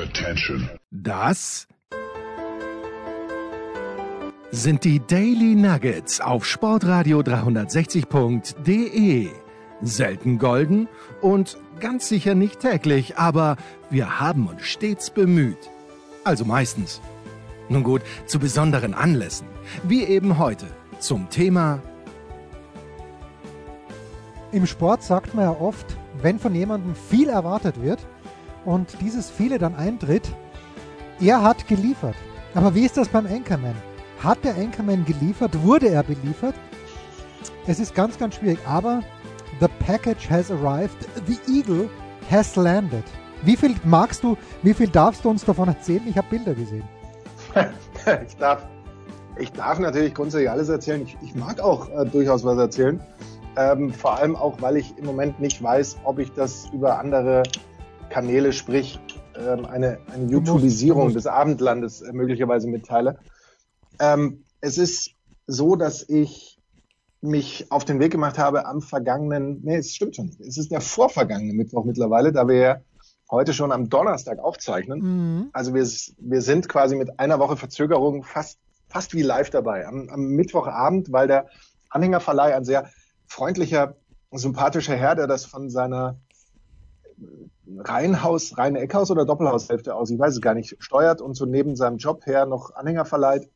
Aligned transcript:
Attention. 0.00 0.68
Das 0.90 1.68
sind 4.50 4.84
die 4.84 5.00
Daily 5.06 5.54
Nuggets 5.54 6.22
auf 6.22 6.46
Sportradio 6.46 7.20
360.de. 7.20 9.28
Selten 9.82 10.38
golden 10.38 10.88
und 11.20 11.58
ganz 11.80 12.08
sicher 12.08 12.34
nicht 12.34 12.60
täglich, 12.60 13.18
aber 13.18 13.58
wir 13.90 14.20
haben 14.20 14.46
uns 14.46 14.62
stets 14.62 15.10
bemüht. 15.10 15.68
Also 16.24 16.46
meistens. 16.46 17.02
Nun 17.68 17.82
gut, 17.82 18.00
zu 18.24 18.38
besonderen 18.38 18.94
Anlässen, 18.94 19.48
wie 19.82 20.04
eben 20.04 20.38
heute 20.38 20.64
zum 20.98 21.28
Thema 21.28 21.82
Im 24.52 24.66
Sport 24.66 25.02
sagt 25.02 25.34
man 25.34 25.44
ja 25.44 25.54
oft, 25.60 25.84
wenn 26.22 26.38
von 26.38 26.54
jemandem 26.54 26.94
viel 26.94 27.28
erwartet 27.28 27.82
wird 27.82 27.98
und 28.64 29.00
dieses 29.00 29.30
viele 29.30 29.58
dann 29.58 29.74
eintritt, 29.74 30.34
er 31.20 31.42
hat 31.42 31.66
geliefert. 31.68 32.16
Aber 32.54 32.74
wie 32.74 32.84
ist 32.84 32.96
das 32.96 33.08
beim 33.08 33.26
Anchorman? 33.26 33.74
Hat 34.22 34.42
der 34.44 34.54
Anchorman 34.56 35.04
geliefert? 35.04 35.62
Wurde 35.62 35.88
er 35.88 36.02
beliefert? 36.02 36.54
Es 37.66 37.78
ist 37.78 37.94
ganz, 37.94 38.18
ganz 38.18 38.36
schwierig. 38.36 38.58
Aber 38.66 39.02
the 39.60 39.68
package 39.86 40.28
has 40.28 40.50
arrived. 40.50 40.96
The 41.26 41.38
Eagle 41.50 41.88
has 42.30 42.56
landed. 42.56 43.04
Wie 43.42 43.56
viel 43.56 43.74
magst 43.84 44.22
du, 44.22 44.36
wie 44.62 44.74
viel 44.74 44.88
darfst 44.88 45.24
du 45.24 45.30
uns 45.30 45.44
davon 45.44 45.68
erzählen? 45.68 46.02
Ich 46.06 46.16
habe 46.16 46.28
Bilder 46.28 46.54
gesehen. 46.54 46.84
ich, 48.26 48.36
darf, 48.36 48.66
ich 49.38 49.52
darf 49.52 49.78
natürlich 49.78 50.14
grundsätzlich 50.14 50.50
alles 50.50 50.68
erzählen. 50.68 51.02
Ich, 51.02 51.16
ich 51.22 51.34
mag 51.34 51.60
auch 51.60 51.88
äh, 51.90 52.04
durchaus 52.04 52.44
was 52.44 52.58
erzählen. 52.58 53.00
Ähm, 53.56 53.92
vor 53.92 54.18
allem 54.18 54.36
auch, 54.36 54.60
weil 54.60 54.76
ich 54.76 54.96
im 54.98 55.06
Moment 55.06 55.40
nicht 55.40 55.62
weiß, 55.62 55.98
ob 56.04 56.18
ich 56.18 56.32
das 56.32 56.66
über 56.72 56.98
andere 56.98 57.42
Kanäle, 58.10 58.52
sprich 58.52 59.00
ähm, 59.36 59.64
eine, 59.64 59.98
eine 60.12 60.30
YouTubisierung 60.30 61.14
des 61.14 61.26
Abendlandes 61.26 62.02
äh, 62.02 62.12
möglicherweise 62.12 62.68
mitteile. 62.68 63.18
Ähm, 63.98 64.44
es 64.60 64.76
ist 64.76 65.12
so, 65.46 65.76
dass 65.76 66.06
ich 66.08 66.58
mich 67.22 67.70
auf 67.70 67.84
den 67.84 68.00
Weg 68.00 68.12
gemacht 68.12 68.38
habe 68.38 68.66
am 68.66 68.80
vergangenen, 68.80 69.60
nee, 69.62 69.76
es 69.76 69.94
stimmt 69.94 70.16
schon 70.16 70.26
nicht, 70.26 70.40
es 70.40 70.56
ist 70.56 70.70
der 70.70 70.80
vorvergangene 70.80 71.52
Mittwoch 71.52 71.84
mittlerweile, 71.84 72.32
da 72.32 72.48
wir 72.48 72.56
ja 72.56 72.80
heute 73.30 73.52
schon 73.52 73.72
am 73.72 73.88
Donnerstag 73.88 74.38
aufzeichnen. 74.38 75.00
Mhm. 75.00 75.50
Also 75.52 75.74
wir, 75.74 75.86
wir 76.18 76.42
sind 76.42 76.68
quasi 76.68 76.96
mit 76.96 77.20
einer 77.20 77.38
Woche 77.38 77.56
Verzögerung 77.56 78.24
fast, 78.24 78.58
fast 78.88 79.14
wie 79.14 79.22
live 79.22 79.50
dabei. 79.50 79.86
Am, 79.86 80.08
am 80.08 80.20
Mittwochabend, 80.30 81.12
weil 81.12 81.28
der 81.28 81.46
Anhängerverleih 81.90 82.56
ein 82.56 82.64
sehr 82.64 82.90
freundlicher, 83.26 83.96
sympathischer 84.32 84.96
Herr, 84.96 85.14
der 85.14 85.26
das 85.26 85.44
von 85.44 85.70
seiner 85.70 86.18
Reihenhaus, 87.78 88.58
reine 88.58 88.80
Eckhaus 88.80 89.10
oder 89.10 89.24
Doppelhaushälfte 89.24 89.94
aus, 89.94 90.10
ich 90.10 90.18
weiß 90.18 90.34
es 90.34 90.40
gar 90.40 90.54
nicht, 90.54 90.76
steuert 90.78 91.20
und 91.20 91.34
so 91.34 91.46
neben 91.46 91.76
seinem 91.76 91.98
Job 91.98 92.26
her 92.26 92.46
noch 92.46 92.74
Anhänger 92.74 93.04
verleiht. 93.04 93.48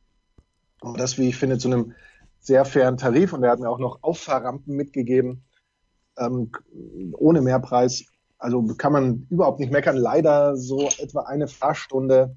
Und 0.81 1.01
das, 1.01 1.19
wie 1.19 1.29
ich 1.29 1.37
finde, 1.37 1.59
zu 1.59 1.69
einem 1.69 1.95
sehr 2.41 2.65
fairen 2.65 2.97
Tarif. 2.97 3.33
Und 3.33 3.43
er 3.43 3.51
hat 3.51 3.59
mir 3.59 3.71
auch 3.71 3.79
noch 3.79 4.03
Auffahrrampen 4.03 4.77
mitgegeben, 4.77 5.45
ähm, 6.19 6.53
ohne 7.13 7.41
Mehrpreis. 7.41 8.05
Also 8.39 8.63
kann 8.77 8.93
man 8.93 9.27
überhaupt 9.31 9.61
nicht 9.61 9.73
meckern. 9.73 9.97
Leider 9.97 10.57
so 10.57 10.89
etwa 10.99 11.23
eine 11.23 11.49
Fahrstunde 11.49 12.37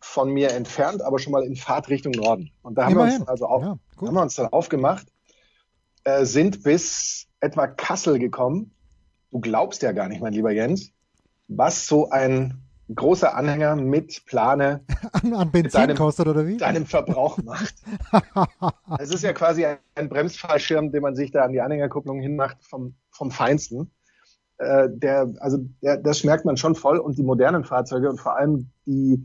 von 0.00 0.30
mir 0.30 0.52
entfernt, 0.52 1.02
aber 1.02 1.18
schon 1.18 1.32
mal 1.32 1.44
in 1.44 1.56
Fahrtrichtung 1.56 2.12
Norden. 2.12 2.50
Und 2.62 2.78
da 2.78 2.86
haben 2.86 2.94
wir 2.94 3.02
uns 3.02 3.26
also 3.28 3.46
auch, 3.46 3.62
Ja, 3.62 3.78
haben 4.00 4.14
wir 4.14 4.22
uns 4.22 4.36
dann 4.36 4.46
aufgemacht, 4.46 5.06
äh, 6.04 6.24
sind 6.24 6.62
bis 6.62 7.26
etwa 7.40 7.66
Kassel 7.66 8.18
gekommen. 8.18 8.72
Du 9.30 9.40
glaubst 9.40 9.82
ja 9.82 9.92
gar 9.92 10.08
nicht, 10.08 10.20
mein 10.20 10.32
lieber 10.32 10.50
Jens, 10.50 10.92
was 11.48 11.86
so 11.86 12.08
ein 12.10 12.62
großer 12.94 13.34
Anhänger 13.34 13.76
mit 13.76 14.24
Plane 14.24 14.80
An, 15.12 15.34
an 15.34 15.50
Benzin 15.50 15.80
deinem- 15.80 15.96
kostet 15.96 16.26
oder 16.26 16.46
wie? 16.46 16.56
deinem 16.56 16.86
Verbrauch 16.86 17.38
macht. 17.38 17.74
Es 18.98 19.10
ist 19.10 19.22
ja 19.22 19.32
quasi 19.34 19.66
ein 19.94 20.08
Bremsfallschirm, 20.08 20.90
den 20.92 21.02
man 21.02 21.14
sich 21.14 21.30
da 21.30 21.44
an 21.44 21.52
die 21.52 21.60
Anhängerkupplung 21.60 22.20
hinmacht 22.20 22.56
vom, 22.64 22.94
vom 23.10 23.30
Feinsten. 23.30 23.90
Äh, 24.56 24.88
der, 24.90 25.30
also 25.40 25.58
der, 25.82 25.98
das 25.98 26.24
merkt 26.24 26.44
man 26.46 26.56
schon 26.56 26.74
voll 26.74 26.98
und 26.98 27.18
die 27.18 27.22
modernen 27.22 27.64
Fahrzeuge 27.64 28.08
und 28.08 28.18
vor 28.20 28.36
allem 28.36 28.70
die 28.86 29.22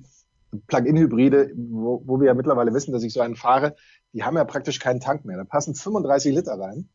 Plug-in-Hybride, 0.68 1.52
wo, 1.56 2.04
wo 2.06 2.20
wir 2.20 2.28
ja 2.28 2.34
mittlerweile 2.34 2.74
wissen, 2.74 2.92
dass 2.92 3.04
ich 3.04 3.14
so 3.14 3.22
einen 3.22 3.36
fahre, 3.36 3.76
die 4.12 4.24
haben 4.24 4.36
ja 4.38 4.44
praktisch 4.44 4.80
keinen 4.80 5.00
Tank 5.00 5.26
mehr. 5.26 5.38
Da 5.38 5.46
passen 5.46 5.74
35 5.74 6.36
Liter 6.36 6.60
rein. 6.60 6.90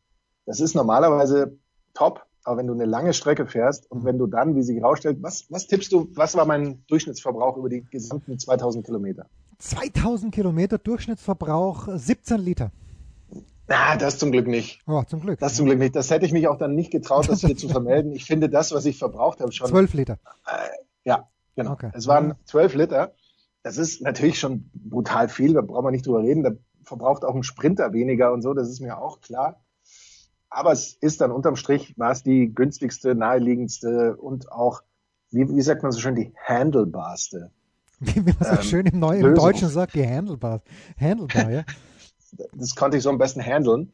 Das 0.45 0.59
ist 0.61 0.75
normalerweise 0.75 1.57
top, 1.93 2.25
aber 2.49 2.57
wenn 2.57 2.65
du 2.67 2.73
eine 2.73 2.85
lange 2.85 3.13
Strecke 3.13 3.45
fährst 3.45 3.91
und 3.91 4.05
wenn 4.05 4.17
du 4.17 4.25
dann, 4.25 4.55
wie 4.55 4.63
sich 4.63 4.77
herausstellt, 4.77 5.19
was, 5.21 5.45
was 5.51 5.67
tippst 5.67 5.91
du, 5.91 6.09
was 6.15 6.35
war 6.35 6.45
mein 6.45 6.83
Durchschnittsverbrauch 6.87 7.57
über 7.57 7.69
die 7.69 7.85
gesamten 7.85 8.39
2000 8.39 8.83
Kilometer? 8.83 9.27
2000 9.59 10.33
Kilometer 10.33 10.79
Durchschnittsverbrauch, 10.79 11.87
17 11.93 12.39
Liter. 12.39 12.71
Na, 13.67 13.97
das 13.97 14.17
zum 14.17 14.31
Glück 14.31 14.47
nicht. 14.47 14.81
Oh, 14.87 15.03
zum 15.03 15.19
Glück. 15.19 15.37
Das 15.37 15.53
zum 15.53 15.67
Glück 15.67 15.77
nicht. 15.77 15.95
Das 15.95 16.09
hätte 16.09 16.25
ich 16.25 16.31
mich 16.31 16.47
auch 16.47 16.57
dann 16.57 16.73
nicht 16.73 16.89
getraut, 16.89 17.29
das 17.29 17.41
hier 17.41 17.55
zu 17.55 17.69
vermelden. 17.69 18.13
Ich 18.13 18.25
finde 18.25 18.49
das, 18.49 18.71
was 18.71 18.83
ich 18.87 18.97
verbraucht 18.97 19.41
habe, 19.41 19.51
schon. 19.51 19.67
12 19.67 19.93
Liter. 19.93 20.17
Ja, 21.03 21.29
genau. 21.55 21.73
Okay. 21.73 21.91
Es 21.93 22.07
waren 22.07 22.33
zwölf 22.45 22.73
Liter. 22.73 23.13
Das 23.61 23.77
ist 23.77 24.01
natürlich 24.01 24.39
schon 24.39 24.71
brutal 24.73 25.29
viel. 25.29 25.53
Da 25.53 25.61
brauchen 25.61 25.85
wir 25.85 25.91
nicht 25.91 26.07
drüber 26.07 26.23
reden. 26.23 26.41
Da 26.41 26.53
verbraucht 26.83 27.23
auch 27.23 27.35
ein 27.35 27.43
Sprinter 27.43 27.93
weniger 27.93 28.33
und 28.33 28.41
so. 28.41 28.55
Das 28.55 28.69
ist 28.69 28.79
mir 28.79 28.97
auch 28.97 29.21
klar. 29.21 29.61
Aber 30.49 30.71
es 30.71 30.93
ist 30.93 31.21
dann 31.21 31.31
unterm 31.31 31.55
Strich, 31.55 31.97
war 31.97 32.11
es 32.11 32.23
die 32.23 32.53
günstigste, 32.53 33.15
naheliegendste 33.15 34.15
und 34.17 34.51
auch, 34.51 34.81
wie, 35.31 35.47
wie 35.47 35.61
sagt 35.61 35.83
man 35.83 35.91
so 35.91 35.99
schön, 35.99 36.15
die 36.15 36.33
handelbarste. 36.45 37.51
Wie, 37.99 38.21
man 38.21 38.35
so 38.39 38.55
Ähm, 38.55 38.61
schön 38.61 38.85
im, 38.85 38.99
Neu 38.99 39.17
im 39.17 39.25
Lösung. 39.25 39.45
Deutschen 39.45 39.67
sagt, 39.67 39.93
die 39.93 40.07
Handelbar. 40.07 40.61
Handelbar, 40.97 41.51
ja. 41.51 41.63
das 42.53 42.73
konnte 42.75 42.97
ich 42.97 43.03
so 43.03 43.09
am 43.09 43.17
besten 43.17 43.41
handeln. 43.41 43.91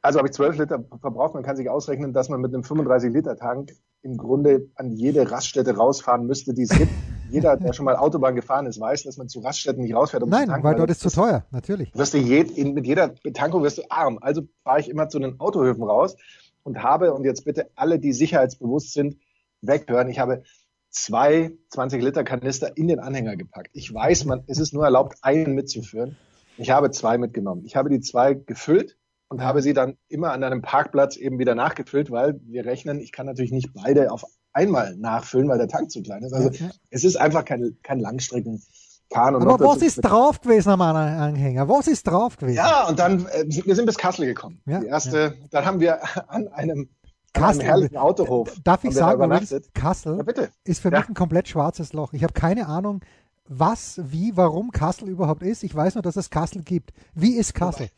Also 0.00 0.18
habe 0.18 0.28
ich 0.28 0.34
12 0.34 0.58
Liter 0.58 0.84
verbraucht. 1.00 1.34
Man 1.34 1.42
kann 1.42 1.56
sich 1.56 1.68
ausrechnen, 1.68 2.12
dass 2.12 2.28
man 2.28 2.40
mit 2.40 2.54
einem 2.54 2.62
35-Liter-Tank 2.62 3.72
im 4.02 4.16
Grunde 4.16 4.68
an 4.74 4.92
jede 4.92 5.30
Raststätte 5.30 5.76
rausfahren 5.76 6.26
müsste, 6.26 6.54
die 6.54 6.62
es 6.62 6.70
gibt. 6.70 6.92
Jeder, 7.30 7.56
der 7.56 7.72
schon 7.72 7.84
mal 7.84 7.96
Autobahn 7.96 8.34
gefahren 8.34 8.66
ist, 8.66 8.80
weiß, 8.80 9.04
dass 9.04 9.16
man 9.16 9.28
zu 9.28 9.40
Raststätten 9.40 9.82
nicht 9.82 9.94
rausfährt, 9.94 10.22
um 10.22 10.30
zu 10.30 10.36
Nein, 10.36 10.48
tanken. 10.48 10.64
weil 10.64 10.74
dort 10.76 10.90
ist 10.90 11.00
zu 11.00 11.10
teuer, 11.10 11.44
natürlich. 11.50 11.94
wirst 11.94 12.14
du 12.14 12.18
je, 12.18 12.44
mit 12.64 12.86
jeder 12.86 13.08
Betankung 13.08 13.62
wirst 13.62 13.78
du 13.78 13.82
arm. 13.88 14.18
Also 14.20 14.42
fahre 14.62 14.80
ich 14.80 14.88
immer 14.88 15.08
zu 15.08 15.18
den 15.18 15.40
Autohöfen 15.40 15.82
raus 15.82 16.16
und 16.62 16.82
habe, 16.82 17.12
und 17.12 17.24
jetzt 17.24 17.44
bitte 17.44 17.70
alle, 17.74 17.98
die 17.98 18.12
sicherheitsbewusst 18.12 18.92
sind, 18.92 19.16
weghören. 19.60 20.08
Ich 20.08 20.18
habe 20.18 20.42
zwei 20.90 21.52
20 21.70 22.02
Liter 22.02 22.24
Kanister 22.24 22.76
in 22.76 22.88
den 22.88 23.00
Anhänger 23.00 23.36
gepackt. 23.36 23.70
Ich 23.72 23.92
weiß, 23.92 24.24
man, 24.26 24.44
es 24.46 24.58
ist 24.58 24.72
nur 24.72 24.84
erlaubt, 24.84 25.16
einen 25.22 25.54
mitzuführen. 25.54 26.16
Ich 26.56 26.70
habe 26.70 26.90
zwei 26.90 27.18
mitgenommen. 27.18 27.64
Ich 27.64 27.74
habe 27.74 27.90
die 27.90 28.00
zwei 28.00 28.34
gefüllt 28.34 28.96
und 29.28 29.42
habe 29.42 29.60
sie 29.60 29.72
dann 29.72 29.96
immer 30.08 30.32
an 30.32 30.44
einem 30.44 30.62
Parkplatz 30.62 31.16
eben 31.16 31.38
wieder 31.38 31.54
nachgefüllt, 31.54 32.10
weil 32.10 32.40
wir 32.44 32.64
rechnen, 32.64 33.00
ich 33.00 33.10
kann 33.10 33.26
natürlich 33.26 33.50
nicht 33.50 33.72
beide 33.74 34.12
auf 34.12 34.24
einmal 34.54 34.96
nachfüllen, 34.96 35.48
weil 35.48 35.58
der 35.58 35.68
Tank 35.68 35.90
zu 35.90 36.02
klein 36.02 36.22
ist. 36.22 36.32
Also 36.32 36.48
Ja, 36.50 36.66
ja. 36.66 36.72
es 36.90 37.04
ist 37.04 37.16
einfach 37.16 37.44
kein, 37.44 37.76
kein 37.82 38.00
Langstreckenfahren. 38.00 39.34
Und 39.36 39.42
Aber 39.48 39.58
was 39.60 39.82
ist 39.82 39.96
drauf 39.96 40.40
gewesen 40.40 40.70
am 40.70 40.80
An- 40.80 40.96
Anhänger? 40.96 41.68
Was 41.68 41.86
ist 41.88 42.04
drauf 42.04 42.36
gewesen? 42.36 42.56
ja, 42.56 42.88
und 42.88 42.98
dann, 42.98 43.26
äh, 43.26 43.44
wir 43.48 43.74
sind 43.74 43.86
bis 43.86 43.98
Kassel 43.98 44.26
gekommen. 44.26 44.60
Ja, 44.66 44.80
die 44.80 44.86
erste, 44.86 45.36
dann 45.50 45.64
haben 45.66 45.80
wir 45.80 45.98
an 46.30 46.48
einem, 46.48 46.78
an 46.80 46.88
Kassel. 47.32 47.60
einem 47.60 47.68
herrlichen 47.68 47.96
Autohof. 47.96 48.54
Darf 48.64 48.84
ich 48.84 48.94
sagen, 48.94 49.22
übrigens. 49.22 49.54
Kassel 49.74 50.16
Ja, 50.16 50.22
bitte. 50.22 50.48
ist 50.64 50.80
für 50.80 50.90
Ja. 50.92 51.00
mich 51.00 51.08
ein 51.08 51.14
komplett 51.14 51.48
schwarzes 51.48 51.92
Loch. 51.92 52.12
Ich 52.12 52.22
habe 52.22 52.32
keine 52.32 52.66
Ahnung, 52.68 53.00
was, 53.46 54.00
wie, 54.04 54.36
warum 54.36 54.70
Kassel 54.70 55.08
überhaupt 55.08 55.42
ist. 55.42 55.64
Ich 55.64 55.74
weiß 55.74 55.96
nur, 55.96 56.02
dass 56.02 56.16
es 56.16 56.30
Kassel 56.30 56.62
gibt. 56.62 56.92
Wie 57.14 57.34
ist 57.36 57.54
Kassel? 57.54 57.88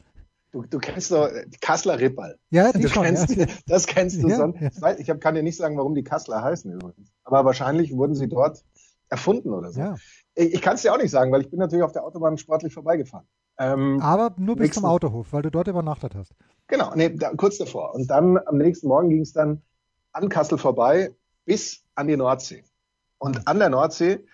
Du, 0.56 0.62
du 0.66 0.78
kennst 0.78 1.10
doch 1.10 1.26
äh, 1.28 1.44
die 1.46 1.58
Kasseler 1.58 1.98
Rippal. 2.00 2.38
Ja, 2.48 2.72
die 2.72 2.80
du 2.80 2.88
schon, 2.88 3.02
kennst, 3.04 3.28
ja. 3.36 3.44
Das 3.66 3.86
kennst 3.86 4.22
du 4.22 4.28
Ja, 4.28 4.36
sonst. 4.38 4.58
ja. 4.80 4.92
Ich, 4.98 5.06
kann 5.20 5.34
dir 5.34 5.42
nicht 5.42 5.56
sagen, 5.58 5.76
warum 5.76 5.94
die 5.94 6.02
Kasseler 6.02 6.42
heißen 6.42 6.72
übrigens. 6.72 7.12
Aber 7.24 7.44
wahrscheinlich 7.44 7.94
wurden 7.94 8.14
sie 8.14 8.26
dort 8.26 8.64
erfunden 9.10 9.52
oder 9.52 9.70
so. 9.70 9.80
Ja. 9.80 9.96
Ich, 10.34 10.54
ich 10.54 10.62
kann 10.62 10.76
es 10.76 10.82
dir 10.82 10.94
auch 10.94 10.98
nicht 10.98 11.10
sagen, 11.10 11.30
weil 11.30 11.42
ich 11.42 11.50
bin 11.50 11.58
natürlich 11.58 11.84
auf 11.84 11.92
der 11.92 12.04
Autobahn 12.04 12.38
sportlich 12.38 12.72
vorbeigefahren. 12.72 13.26
Ähm, 13.58 14.00
Aber 14.00 14.34
nur 14.38 14.56
bis 14.56 14.64
Nächsten- 14.68 14.80
zum 14.80 14.90
Autohof, 14.90 15.30
weil 15.32 15.42
du 15.42 15.50
dort 15.50 15.68
übernachtet 15.68 16.14
hast. 16.14 16.32
Genau, 16.68 16.94
nee, 16.94 17.10
da, 17.10 17.34
kurz 17.34 17.58
davor. 17.58 17.94
Und 17.94 18.10
dann 18.10 18.38
am 18.38 18.56
nächsten 18.56 18.88
Morgen 18.88 19.10
ging 19.10 19.20
es 19.20 19.32
dann 19.34 19.60
an 20.12 20.30
Kassel 20.30 20.56
vorbei 20.56 21.14
bis 21.44 21.84
an 21.94 22.08
die 22.08 22.16
Nordsee. 22.16 22.64
Und 23.18 23.46
an 23.46 23.58
der 23.58 23.68
Nordsee, 23.68 24.24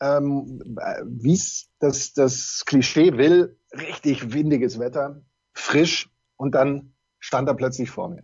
ähm, 0.00 0.60
wie 1.06 1.34
es 1.34 1.68
das, 1.78 2.14
das 2.14 2.62
Klischee 2.66 3.18
will, 3.18 3.58
richtig 3.74 4.32
windiges 4.32 4.78
Wetter, 4.78 5.20
frisch 5.62 6.10
und 6.36 6.54
dann 6.54 6.92
stand 7.18 7.48
er 7.48 7.54
plötzlich 7.54 7.90
vor 7.90 8.08
mir. 8.08 8.22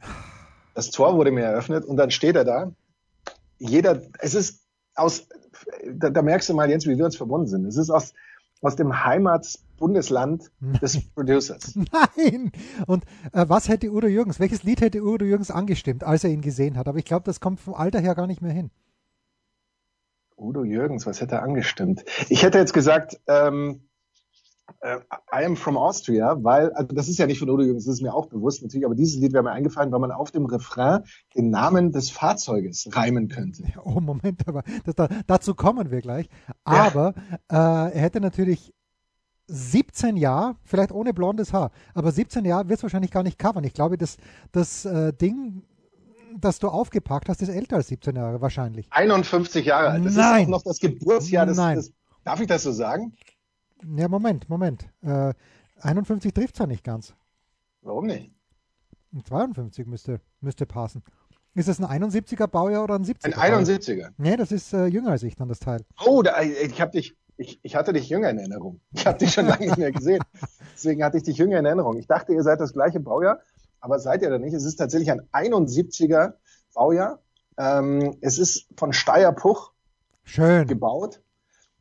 Das 0.75 0.91
Tor 0.91 1.15
wurde 1.15 1.31
mir 1.31 1.45
eröffnet 1.45 1.85
und 1.85 1.97
dann 1.97 2.11
steht 2.11 2.37
er 2.37 2.45
da. 2.45 2.73
Jeder, 3.59 4.03
es 4.19 4.35
ist 4.35 4.67
aus, 4.95 5.29
da, 5.87 6.11
da 6.11 6.23
merkst 6.23 6.49
du 6.49 6.55
mal, 6.55 6.69
Jens, 6.69 6.87
wie 6.87 6.99
wir 6.99 7.05
uns 7.05 7.17
verbunden 7.17 7.47
sind. 7.47 7.65
Es 7.67 7.77
ist 7.77 7.91
aus, 7.91 8.13
aus 8.61 8.77
dem 8.77 9.05
Heimatsbundesland 9.05 10.51
des 10.83 11.01
Producers. 11.15 11.77
Nein! 12.17 12.51
Und 12.87 13.05
äh, 13.33 13.45
was 13.49 13.69
hätte 13.69 13.91
Udo 13.91 14.09
Jürgens, 14.09 14.41
welches 14.41 14.65
Lied 14.65 14.81
hätte 14.81 15.03
Udo 15.03 15.25
Jürgens 15.25 15.51
angestimmt, 15.51 16.05
als 16.05 16.25
er 16.25 16.31
ihn 16.31 16.43
gesehen 16.43 16.77
hat? 16.77 16.89
Aber 16.89 16.99
ich 16.99 17.05
glaube, 17.05 17.25
das 17.25 17.41
kommt 17.41 17.61
vom 17.61 17.75
Alter 17.75 18.01
her 18.01 18.15
gar 18.15 18.27
nicht 18.27 18.43
mehr 18.43 18.53
hin. 18.53 18.71
Udo 20.37 20.65
Jürgens, 20.65 21.07
was 21.07 21.21
hätte 21.21 21.37
er 21.37 21.43
angestimmt? 21.43 22.05
Ich 22.29 22.43
hätte 22.43 22.59
jetzt 22.59 22.73
gesagt, 22.73 23.21
ähm, 23.27 23.88
äh, 24.81 24.99
I 25.33 25.45
am 25.45 25.57
from 25.57 25.77
Austria, 25.77 26.37
weil, 26.43 26.73
also 26.73 26.95
das 26.95 27.09
ist 27.09 27.19
ja 27.19 27.27
nicht 27.27 27.39
von 27.39 27.51
Udo 27.51 27.63
Jürgens, 27.63 27.85
das 27.85 27.95
ist 27.95 28.03
mir 28.03 28.15
auch 28.15 28.27
bewusst 28.27 28.63
natürlich, 28.63 28.87
aber 28.87 28.95
dieses 28.95 29.21
Lied 29.21 29.33
wäre 29.33 29.43
mir 29.43 29.51
eingefallen, 29.51 29.91
weil 29.93 30.01
man 30.01 30.13
auf 30.13 30.31
dem 30.31 30.47
Refrain 30.47 31.03
den 31.37 31.51
Namen 31.51 31.93
des 31.93 32.11
Fahrzeuges 32.11 32.89
reimen 32.93 33.29
könnte. 33.29 33.65
Oh, 33.85 34.01
Moment, 34.01 34.47
aber 34.47 34.63
das, 34.85 34.95
da, 34.95 35.09
dazu 35.27 35.55
kommen 35.55 35.91
wir 35.91 36.01
gleich. 36.01 36.29
Aber 36.65 37.15
ja. 37.51 37.87
äh, 37.89 37.95
er 37.95 38.01
hätte 38.01 38.21
natürlich 38.21 38.73
17 39.49 40.17
Jahre, 40.17 40.57
vielleicht 40.65 40.93
ohne 40.93 41.15
blondes 41.15 41.53
Haar, 41.53 41.71
aber 41.95 42.13
17 42.13 42.45
Jahre 42.45 42.69
wird 42.69 42.79
es 42.79 42.83
wahrscheinlich 42.83 43.11
gar 43.11 43.23
nicht 43.23 43.39
covern. 43.39 43.65
Ich 43.65 43.73
glaube, 43.73 43.97
das, 43.97 44.19
das 44.53 44.85
äh, 44.85 45.13
Ding, 45.13 45.63
das 46.39 46.59
du 46.59 46.69
aufgepackt 46.69 47.29
hast, 47.29 47.41
ist 47.43 47.49
älter 47.49 47.77
als 47.77 47.89
17 47.89 48.15
Jahre 48.15 48.41
wahrscheinlich. 48.41 48.87
51 48.91 49.65
Jahre 49.65 49.89
alt. 49.89 50.05
Das 50.05 50.15
Nein. 50.15 50.43
ist 50.43 50.47
auch 50.47 50.51
noch 50.51 50.63
das 50.63 50.79
Geburtsjahr 50.79 51.47
des, 51.47 51.57
Nein. 51.57 51.77
des 51.77 51.93
Darf 52.25 52.41
ich 52.41 52.47
das 52.47 52.63
so 52.63 52.73
sagen? 52.73 53.15
Ja, 53.97 54.09
Moment, 54.09 54.49
Moment. 54.49 54.89
Äh, 55.03 55.35
51 55.81 56.33
trifft 56.33 56.55
es 56.55 56.59
ja 56.59 56.67
nicht 56.67 56.85
ganz. 56.85 57.15
Warum 57.83 58.07
nicht? 58.07 58.33
52 59.25 59.87
müsste, 59.87 60.21
müsste 60.41 60.67
passen. 60.67 61.03
Ist 61.55 61.69
das 61.69 61.81
ein 61.81 62.03
71er 62.03 62.47
Baujahr 62.47 62.85
oder 62.85 62.95
ein 62.95 63.05
70er? 63.05 63.37
Ein 63.37 63.67
71er. 63.67 64.11
Nee, 64.17 64.37
das 64.37 64.53
ist 64.53 64.73
äh, 64.73 64.87
jünger 64.87 65.11
als 65.11 65.23
ich 65.23 65.35
dann 65.35 65.49
das 65.49 65.59
Teil. 65.59 65.85
Oh, 66.05 66.23
da, 66.23 66.41
ich 66.43 66.81
habe 66.81 66.93
dich, 66.93 67.17
ich, 67.37 67.59
ich 67.63 67.75
hatte 67.75 67.93
dich 67.93 68.09
jünger 68.09 68.31
in 68.31 68.39
Erinnerung. 68.39 68.81
Ich 68.93 69.07
habe 69.07 69.19
dich 69.19 69.33
schon 69.33 69.47
lange 69.47 69.67
nicht 69.67 69.79
mehr 69.79 69.93
gesehen. 69.93 70.23
Deswegen 70.75 71.03
hatte 71.03 71.17
ich 71.17 71.25
dich 71.25 71.39
jünger 71.39 71.59
in 71.59 71.65
Erinnerung. 71.65 71.97
Ich 71.99 72.07
dachte, 72.07 72.33
ihr 72.33 72.43
seid 72.43 72.61
das 72.61 72.73
gleiche 72.73 73.01
Baujahr, 73.01 73.41
aber 73.81 73.99
seid 73.99 74.23
ihr 74.23 74.31
da 74.31 74.39
nicht. 74.39 74.55
Es 74.55 74.65
ist 74.65 74.77
tatsächlich 74.77 75.11
ein 75.11 75.23
71er 75.33 76.35
Baujahr. 76.75 77.21
Ähm, 77.57 78.17
es 78.21 78.39
ist 78.39 78.69
von 78.77 78.93
Steyr-Puch 78.93 79.73
Schön. 80.25 80.67
gebaut. 80.69 81.21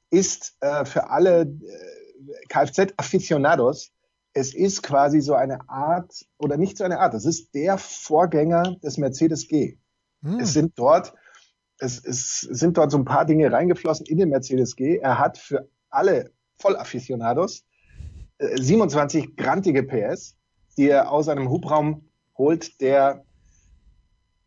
Ist 0.09 0.55
äh, 0.61 0.85
für 0.85 1.09
alle 1.09 1.41
äh, 1.41 2.47
Kfz-Aficionados, 2.49 3.91
es 4.33 4.53
ist 4.53 4.83
quasi 4.83 5.21
so 5.21 5.33
eine 5.33 5.67
Art, 5.69 6.25
oder 6.37 6.57
nicht 6.57 6.77
so 6.77 6.83
eine 6.83 6.99
Art, 6.99 7.13
es 7.13 7.25
ist 7.25 7.53
der 7.55 7.77
Vorgänger 7.77 8.75
des 8.83 8.97
Mercedes 8.97 9.47
G. 9.47 9.77
Hm. 10.23 10.39
Es 10.39 10.53
sind 10.53 10.77
dort, 10.77 11.13
es, 11.79 12.03
es 12.05 12.41
sind 12.41 12.77
dort 12.77 12.91
so 12.91 12.97
ein 12.97 13.05
paar 13.05 13.25
Dinge 13.25 13.51
reingeflossen 13.51 14.05
in 14.05 14.17
den 14.17 14.29
Mercedes 14.29 14.75
G. 14.75 14.97
Er 14.97 15.17
hat 15.19 15.37
für 15.37 15.67
alle 15.89 16.31
Vollaficionados 16.59 17.65
äh, 18.37 18.61
27 18.61 19.35
grantige 19.35 19.83
PS, 19.83 20.35
die 20.77 20.89
er 20.89 21.11
aus 21.11 21.29
einem 21.29 21.49
Hubraum 21.49 22.09
holt, 22.37 22.79
der 22.81 23.23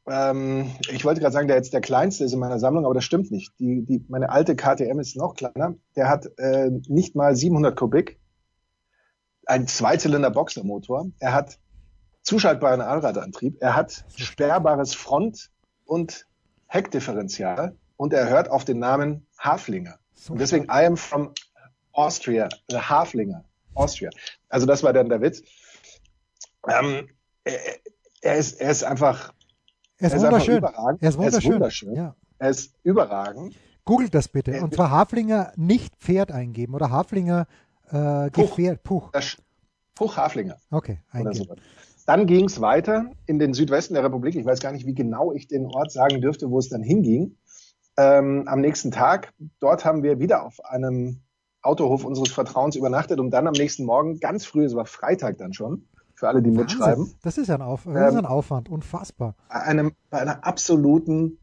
ähm, 0.09 0.71
ich 0.91 1.05
wollte 1.05 1.21
gerade 1.21 1.33
sagen, 1.33 1.49
der 1.49 1.57
jetzt 1.57 1.73
der 1.73 1.81
kleinste 1.81 2.25
ist 2.25 2.33
in 2.33 2.39
meiner 2.39 2.59
Sammlung, 2.59 2.85
aber 2.85 2.95
das 2.95 3.05
stimmt 3.05 3.31
nicht. 3.31 3.53
Die, 3.59 3.83
die, 3.85 4.05
meine 4.09 4.31
alte 4.31 4.57
KTM 4.57 4.99
ist 4.99 5.17
noch 5.17 5.35
kleiner. 5.35 5.75
Der 5.97 6.09
hat 6.09 6.27
äh, 6.39 6.71
nicht 6.89 7.15
mal 7.15 7.37
700 7.37 7.77
Kubik, 7.77 8.19
ein 9.47 9.67
Zweizylinder-Boxermotor. 9.67 11.11
Er 11.19 11.35
hat 11.35 11.59
zuschaltbaren 12.23 12.81
Allradantrieb. 12.81 13.57
Er 13.61 13.77
hat 13.77 14.05
sperrbares 14.17 14.95
Front- 14.95 15.51
und 15.85 16.27
Heckdifferential 16.67 17.77
und 17.97 18.13
er 18.13 18.29
hört 18.29 18.51
auf 18.51 18.65
den 18.65 18.79
Namen 18.79 19.27
Haflinger. 19.39 19.99
Und 20.29 20.41
deswegen 20.41 20.65
I 20.67 20.87
am 20.87 20.97
from 20.97 21.35
Austria, 21.93 22.49
the 22.69 22.79
Haflinger, 22.79 23.45
Austria. 23.75 24.11
Also 24.49 24.67
das 24.67 24.83
war 24.83 24.93
dann 24.93 25.09
der 25.09 25.21
Witz. 25.21 25.43
Ähm, 26.69 27.09
er, 27.45 27.59
er, 28.21 28.37
ist, 28.37 28.61
er 28.61 28.71
ist 28.71 28.85
einfach 28.85 29.33
Er 30.01 30.07
ist 30.07 30.13
er 30.13 30.17
ist 30.19 30.25
wunderschön. 30.25 30.57
überragend. 30.59 31.03
Er 31.03 31.09
ist 31.09 31.15
Er 31.17 31.21
ist 31.21 31.35
wunderschön. 31.35 31.53
wunderschön. 31.53 31.95
Ja. 31.95 32.15
Er 32.39 32.51
ist 32.51 32.75
überragend. 32.83 33.55
Googelt 33.85 34.15
das 34.15 34.29
bitte. 34.29 34.61
Und 34.63 34.75
zwar 34.75 34.91
Haflinger 34.91 35.53
nicht 35.57 35.95
Pferd 35.97 36.33
eingeben 36.33 36.75
oder 36.75 36.91
Haflinger 36.91 37.47
äh, 37.91 38.31
Puch. 38.31 38.51
Gefährt. 38.57 38.83
Puch. 38.83 39.11
Puch 39.95 40.17
Haflinger 40.17 40.57
Okay, 40.71 40.99
eingeben. 41.11 41.35
so. 41.35 41.55
Dann 42.07 42.27
ging 42.27 42.47
es 42.47 42.61
weiter 42.61 43.11
in 43.27 43.39
den 43.39 43.53
Südwesten 43.55 43.95
der 43.95 44.03
Republik. 44.05 44.35
Ich 44.35 44.45
weiß 44.45 44.61
gar 44.61 44.73
nicht, 44.73 44.87
wie 44.87 44.95
genau 44.95 45.33
ich 45.33 45.49
den 45.49 45.67
Ort 45.67 45.93
sagen 45.93 46.21
dürfte, 46.21 46.51
wo 46.51 46.59
es 46.59 46.69
dann 46.69 46.83
hinging. 46.83 47.37
Ähm, 47.97 48.45
am 48.47 48.61
nächsten 48.61 48.91
Tag, 48.91 49.33
dort 49.61 49.85
haben 49.85 50.03
wir 50.03 50.19
wieder 50.19 50.45
auf 50.45 50.65
einem 50.65 51.21
Autohof 51.63 52.05
unseres 52.05 52.33
Vertrauens 52.33 52.75
übernachtet 52.77 53.21
und 53.21 53.31
dann 53.31 53.47
am 53.47 53.53
nächsten 53.53 53.85
Morgen, 53.85 54.19
ganz 54.19 54.47
früh, 54.47 54.65
es 54.65 54.75
war 54.75 54.87
Freitag 54.87 55.37
dann 55.39 55.53
schon, 55.53 55.87
für 56.21 56.29
alle, 56.29 56.43
die 56.43 56.51
mitschreiben, 56.51 57.05
Wahnsinn. 57.05 57.19
Das 57.23 57.39
ist 57.39 57.49
ja 57.49 57.55
ein, 57.55 57.63
Auf 57.63 57.87
ist 57.87 57.97
Ähm, 57.97 58.19
ein 58.19 58.27
Aufwand. 58.27 58.69
Unfassbar. 58.69 59.35
bei, 59.49 59.55
einem, 59.55 59.93
bei 60.11 60.21
einer 60.21 60.45
absoluten 60.45 61.39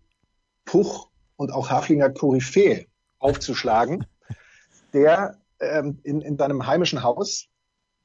Puch- 0.66 1.10
und 1.36 1.52
auch 1.52 1.72
Haflinger 1.72 2.12
Koryphäe 2.12 2.86
aufzuschlagen, 3.18 4.06
der 4.94 5.40
ähm, 5.60 6.00
in, 6.04 6.22
in 6.22 6.38
seinem 6.38 6.68
heimischen 6.68 7.02
Haus 7.02 7.48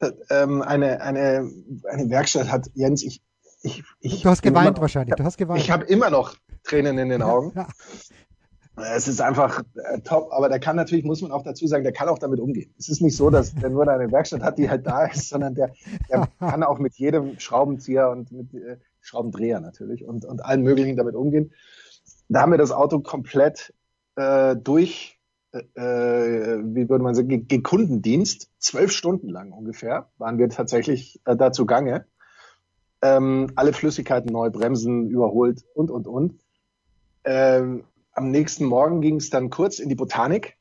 äh, 0.00 0.12
ähm, 0.30 0.62
eine, 0.62 1.02
eine, 1.02 1.52
eine 1.90 2.08
Werkstatt 2.08 2.50
hat. 2.50 2.70
Jens, 2.72 3.02
ich, 3.02 3.20
ich, 3.62 3.84
ich 4.00 4.22
Du 4.22 4.30
hast 4.30 4.40
geweint 4.40 4.76
noch, 4.76 4.80
wahrscheinlich. 4.80 5.14
Du 5.14 5.24
hast 5.24 5.36
geweint. 5.36 5.60
Ich 5.60 5.70
habe 5.70 5.84
immer 5.84 6.08
noch 6.08 6.36
Tränen 6.64 6.96
in 6.96 7.10
den 7.10 7.20
Augen. 7.20 7.52
Ja, 7.54 7.68
Es 8.76 9.06
ist 9.06 9.20
einfach 9.20 9.62
äh, 9.74 10.00
top, 10.00 10.32
aber 10.32 10.48
der 10.48 10.58
kann 10.58 10.76
natürlich, 10.76 11.04
muss 11.04 11.20
man 11.20 11.30
auch 11.30 11.42
dazu 11.42 11.66
sagen, 11.66 11.84
der 11.84 11.92
kann 11.92 12.08
auch 12.08 12.18
damit 12.18 12.40
umgehen. 12.40 12.74
Es 12.78 12.88
ist 12.88 13.02
nicht 13.02 13.16
so, 13.16 13.28
dass 13.28 13.54
der 13.54 13.68
nur 13.68 13.86
eine 13.86 14.10
Werkstatt 14.10 14.42
hat, 14.42 14.56
die 14.56 14.70
halt 14.70 14.86
da 14.86 15.04
ist, 15.04 15.28
sondern 15.28 15.54
der, 15.54 15.72
der 16.08 16.26
kann 16.38 16.62
auch 16.62 16.78
mit 16.78 16.94
jedem 16.94 17.38
Schraubenzieher 17.38 18.08
und 18.08 18.32
mit 18.32 18.54
äh, 18.54 18.78
Schraubendreher 19.00 19.60
natürlich 19.60 20.04
und, 20.04 20.24
und 20.24 20.44
allen 20.44 20.62
möglichen 20.62 20.96
damit 20.96 21.14
umgehen. 21.14 21.52
Da 22.28 22.40
haben 22.40 22.52
wir 22.52 22.58
das 22.58 22.72
Auto 22.72 23.00
komplett 23.00 23.74
äh, 24.16 24.56
durch, 24.56 25.18
äh, 25.52 25.58
äh, 25.74 26.62
wie 26.64 26.88
würde 26.88 27.04
man 27.04 27.14
sagen, 27.14 27.28
ge- 27.28 27.40
ge 27.40 27.60
Kundendienst, 27.60 28.48
zwölf 28.58 28.90
Stunden 28.92 29.28
lang 29.28 29.52
ungefähr, 29.52 30.08
waren 30.16 30.38
wir 30.38 30.48
tatsächlich 30.48 31.20
äh, 31.26 31.36
da 31.36 31.52
zugange. 31.52 32.06
Ähm, 33.02 33.48
alle 33.54 33.74
Flüssigkeiten 33.74 34.32
neu, 34.32 34.48
Bremsen 34.48 35.10
überholt 35.10 35.62
und, 35.74 35.90
und, 35.90 36.06
und. 36.06 36.40
Ähm, 37.24 37.84
am 38.12 38.30
nächsten 38.30 38.64
Morgen 38.64 39.00
ging 39.00 39.16
es 39.16 39.30
dann 39.30 39.50
kurz 39.50 39.78
in 39.78 39.88
die 39.88 39.94
Botanik 39.94 40.56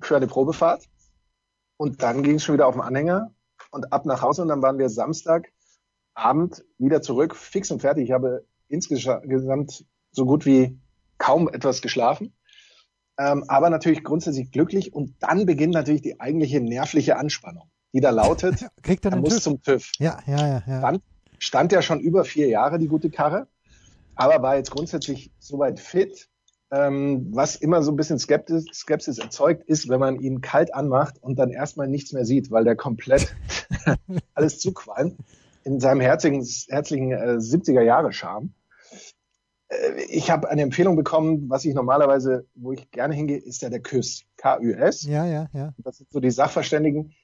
für 0.00 0.16
eine 0.16 0.26
Probefahrt. 0.26 0.88
Und 1.76 2.02
dann 2.02 2.22
ging 2.22 2.36
es 2.36 2.44
schon 2.44 2.54
wieder 2.54 2.66
auf 2.66 2.74
den 2.74 2.82
Anhänger 2.82 3.34
und 3.70 3.92
ab 3.92 4.06
nach 4.06 4.22
Hause. 4.22 4.42
Und 4.42 4.48
dann 4.48 4.62
waren 4.62 4.78
wir 4.78 4.88
Samstagabend 4.88 6.64
wieder 6.78 7.02
zurück, 7.02 7.36
fix 7.36 7.70
und 7.70 7.80
fertig. 7.80 8.04
Ich 8.04 8.12
habe 8.12 8.44
insgesamt 8.68 9.84
so 10.12 10.24
gut 10.24 10.46
wie 10.46 10.78
kaum 11.18 11.48
etwas 11.48 11.82
geschlafen. 11.82 12.34
Ähm, 13.18 13.44
aber 13.48 13.68
natürlich 13.68 14.02
grundsätzlich 14.02 14.50
glücklich. 14.50 14.94
Und 14.94 15.14
dann 15.20 15.44
beginnt 15.44 15.74
natürlich 15.74 16.02
die 16.02 16.20
eigentliche 16.20 16.60
nervliche 16.60 17.16
Anspannung, 17.16 17.70
die 17.92 18.00
da 18.00 18.10
lautet, 18.10 18.66
Kriegt 18.82 19.04
er 19.04 19.12
er 19.12 19.18
muss 19.18 19.34
TÜV? 19.34 19.42
zum 19.42 19.62
TÜV 19.62 19.90
Ja, 19.98 20.20
ja, 20.26 20.38
ja. 20.38 20.62
ja. 20.66 20.78
stand, 20.78 21.02
stand 21.38 21.72
ja 21.72 21.82
schon 21.82 22.00
über 22.00 22.24
vier 22.24 22.48
Jahre, 22.48 22.78
die 22.78 22.88
gute 22.88 23.10
Karre, 23.10 23.46
aber 24.14 24.42
war 24.42 24.56
jetzt 24.56 24.70
grundsätzlich 24.70 25.32
soweit 25.38 25.80
fit. 25.80 26.29
Ähm, 26.72 27.28
was 27.32 27.56
immer 27.56 27.82
so 27.82 27.90
ein 27.90 27.96
bisschen 27.96 28.18
Skeptis, 28.18 28.64
Skepsis 28.72 29.18
erzeugt, 29.18 29.64
ist, 29.64 29.88
wenn 29.88 29.98
man 29.98 30.20
ihn 30.20 30.40
kalt 30.40 30.72
anmacht 30.72 31.20
und 31.20 31.38
dann 31.38 31.50
erstmal 31.50 31.88
nichts 31.88 32.12
mehr 32.12 32.24
sieht, 32.24 32.50
weil 32.50 32.64
der 32.64 32.76
komplett 32.76 33.34
alles 34.34 34.60
zuqualmt 34.60 35.16
in 35.64 35.80
seinem 35.80 36.00
herzigen, 36.00 36.46
herzlichen 36.68 37.12
äh, 37.12 37.38
70er 37.38 37.82
Jahre 37.82 38.12
Charme. 38.12 38.54
Äh, 39.68 40.04
ich 40.08 40.30
habe 40.30 40.48
eine 40.48 40.62
Empfehlung 40.62 40.96
bekommen, 40.96 41.48
was 41.48 41.64
ich 41.64 41.74
normalerweise, 41.74 42.46
wo 42.54 42.72
ich 42.72 42.90
gerne 42.90 43.14
hingehe, 43.14 43.38
ist 43.38 43.62
ja 43.62 43.70
der 43.70 43.80
KÜS, 43.80 44.24
K-Ü-S. 44.36 45.04
Ja, 45.04 45.26
ja, 45.26 45.48
ja. 45.52 45.74
Das 45.78 45.98
sind 45.98 46.10
so 46.10 46.20
die 46.20 46.30
Sachverständigen, 46.30 47.14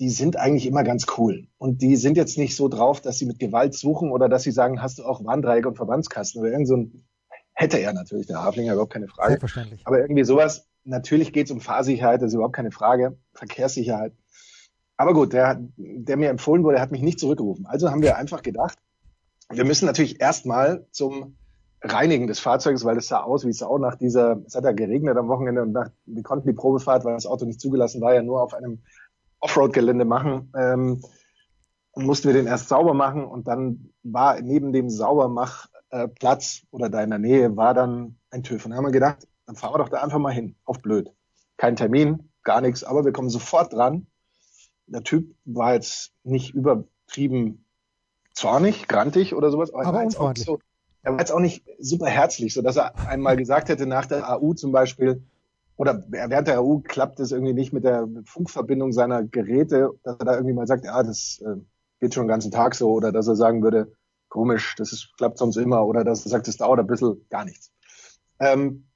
die 0.00 0.10
sind 0.10 0.36
eigentlich 0.36 0.66
immer 0.66 0.84
ganz 0.84 1.06
cool. 1.16 1.48
Und 1.58 1.82
die 1.82 1.96
sind 1.96 2.16
jetzt 2.16 2.38
nicht 2.38 2.54
so 2.54 2.68
drauf, 2.68 3.00
dass 3.00 3.18
sie 3.18 3.26
mit 3.26 3.38
Gewalt 3.38 3.74
suchen 3.74 4.12
oder 4.12 4.28
dass 4.28 4.44
sie 4.44 4.52
sagen, 4.52 4.80
hast 4.80 4.98
du 4.98 5.04
auch 5.04 5.24
Warndreieck 5.24 5.66
und 5.66 5.76
Verbandskasten 5.76 6.40
oder 6.40 6.52
irgend 6.52 6.68
so 6.68 6.76
ein, 6.76 7.07
hätte 7.58 7.78
er 7.78 7.92
natürlich, 7.92 8.28
der 8.28 8.42
Haflinger, 8.42 8.72
überhaupt 8.74 8.92
keine 8.92 9.08
Frage. 9.08 9.30
Selbstverständlich. 9.30 9.84
Aber 9.84 9.98
irgendwie 9.98 10.22
sowas, 10.22 10.68
natürlich 10.84 11.32
geht 11.32 11.46
es 11.46 11.50
um 11.50 11.60
Fahrsicherheit, 11.60 12.22
das 12.22 12.28
ist 12.28 12.34
überhaupt 12.34 12.54
keine 12.54 12.70
Frage, 12.70 13.18
Verkehrssicherheit. 13.34 14.12
Aber 14.96 15.12
gut, 15.12 15.32
der, 15.32 15.60
der 15.76 16.16
mir 16.16 16.30
empfohlen 16.30 16.62
wurde, 16.62 16.80
hat 16.80 16.92
mich 16.92 17.02
nicht 17.02 17.18
zurückgerufen. 17.18 17.66
Also 17.66 17.90
haben 17.90 18.02
wir 18.02 18.16
einfach 18.16 18.42
gedacht, 18.42 18.78
wir 19.50 19.64
müssen 19.64 19.86
natürlich 19.86 20.20
erstmal 20.20 20.86
zum 20.92 21.36
Reinigen 21.82 22.28
des 22.28 22.38
Fahrzeugs, 22.38 22.84
weil 22.84 22.96
es 22.96 23.08
sah 23.08 23.22
aus 23.22 23.44
wie 23.44 23.52
Sau 23.52 23.78
nach 23.78 23.96
dieser, 23.96 24.40
es 24.46 24.54
hat 24.54 24.64
ja 24.64 24.72
geregnet 24.72 25.16
am 25.16 25.28
Wochenende 25.28 25.62
und 25.62 25.72
nach, 25.72 25.90
wir 26.06 26.22
konnten 26.22 26.48
die 26.48 26.54
Probefahrt, 26.54 27.04
weil 27.04 27.14
das 27.14 27.26
Auto 27.26 27.44
nicht 27.44 27.60
zugelassen 27.60 28.00
war, 28.00 28.14
ja 28.14 28.22
nur 28.22 28.40
auf 28.40 28.54
einem 28.54 28.78
Offroad-Gelände 29.40 30.04
machen. 30.04 30.52
Ähm, 30.56 31.02
und 31.90 32.06
mussten 32.06 32.28
wir 32.28 32.34
den 32.34 32.46
erst 32.46 32.68
sauber 32.68 32.94
machen 32.94 33.24
und 33.24 33.48
dann 33.48 33.90
war 34.04 34.40
neben 34.40 34.72
dem 34.72 34.88
Saubermachplatz 35.90 36.62
oder 36.70 36.88
da 36.88 37.02
in 37.02 37.10
der 37.10 37.18
Nähe 37.18 37.56
war 37.56 37.74
dann 37.74 38.16
ein 38.30 38.42
TÜV. 38.42 38.64
Und 38.64 38.70
dann 38.70 38.78
haben 38.78 38.86
wir 38.86 38.92
gedacht, 38.92 39.26
dann 39.46 39.56
fahren 39.56 39.74
wir 39.74 39.78
doch 39.78 39.88
da 39.88 40.02
einfach 40.02 40.18
mal 40.18 40.32
hin, 40.32 40.56
auf 40.64 40.80
blöd. 40.80 41.10
Kein 41.56 41.76
Termin, 41.76 42.30
gar 42.44 42.60
nichts, 42.60 42.84
aber 42.84 43.04
wir 43.04 43.12
kommen 43.12 43.30
sofort 43.30 43.72
dran. 43.72 44.06
Der 44.86 45.02
Typ 45.02 45.34
war 45.44 45.74
jetzt 45.74 46.12
nicht 46.24 46.54
übertrieben 46.54 47.64
zornig, 48.32 48.88
grantig 48.88 49.34
oder 49.34 49.50
sowas, 49.50 49.72
aber, 49.72 49.82
er, 49.82 49.88
Aber 49.88 49.96
war 49.98 50.04
jetzt 50.04 50.16
auch 50.16 50.20
unfreundlich. 50.20 50.46
so, 50.46 50.58
er 51.02 51.12
war 51.12 51.20
jetzt 51.20 51.32
auch 51.32 51.40
nicht 51.40 51.64
super 51.78 52.06
herzlich, 52.06 52.54
so 52.54 52.62
dass 52.62 52.76
er 52.76 52.98
einmal 53.08 53.36
gesagt 53.36 53.68
hätte 53.68 53.86
nach 53.86 54.06
der 54.06 54.30
AU 54.30 54.54
zum 54.54 54.72
Beispiel, 54.72 55.22
oder 55.76 56.02
während 56.08 56.48
der 56.48 56.62
EU 56.62 56.78
klappt 56.78 57.20
es 57.20 57.30
irgendwie 57.30 57.54
nicht 57.54 57.72
mit 57.72 57.84
der 57.84 58.08
Funkverbindung 58.24 58.92
seiner 58.92 59.24
Geräte, 59.24 59.90
dass 60.02 60.16
er 60.18 60.24
da 60.24 60.34
irgendwie 60.34 60.54
mal 60.54 60.66
sagt, 60.66 60.84
ja, 60.84 61.02
das 61.02 61.40
äh, 61.44 61.56
geht 62.00 62.14
schon 62.14 62.24
den 62.24 62.30
ganzen 62.30 62.50
Tag 62.50 62.74
so, 62.74 62.90
oder 62.90 63.12
dass 63.12 63.28
er 63.28 63.36
sagen 63.36 63.62
würde, 63.62 63.92
komisch, 64.28 64.74
das 64.76 64.92
ist, 64.92 65.16
klappt 65.16 65.38
sonst 65.38 65.56
immer, 65.56 65.86
oder 65.86 66.04
dass 66.04 66.24
er 66.24 66.30
sagt, 66.30 66.48
es 66.48 66.56
dauert 66.56 66.80
ein 66.80 66.86
bisschen, 66.86 67.26
gar 67.30 67.44
nichts. 67.44 67.72
Ähm, 68.40 68.88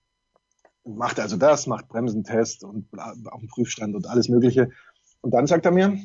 macht 0.85 1.21
also 1.21 1.37
das, 1.37 1.67
macht 1.67 1.89
Bremsentest 1.89 2.65
und 2.65 2.89
auf 2.99 3.41
dem 3.41 3.49
Prüfstand 3.49 3.95
und 3.95 4.07
alles 4.09 4.29
Mögliche. 4.29 4.71
Und 5.21 5.33
dann 5.33 5.47
sagt 5.47 5.65
er 5.65 5.73
mir, 5.73 5.97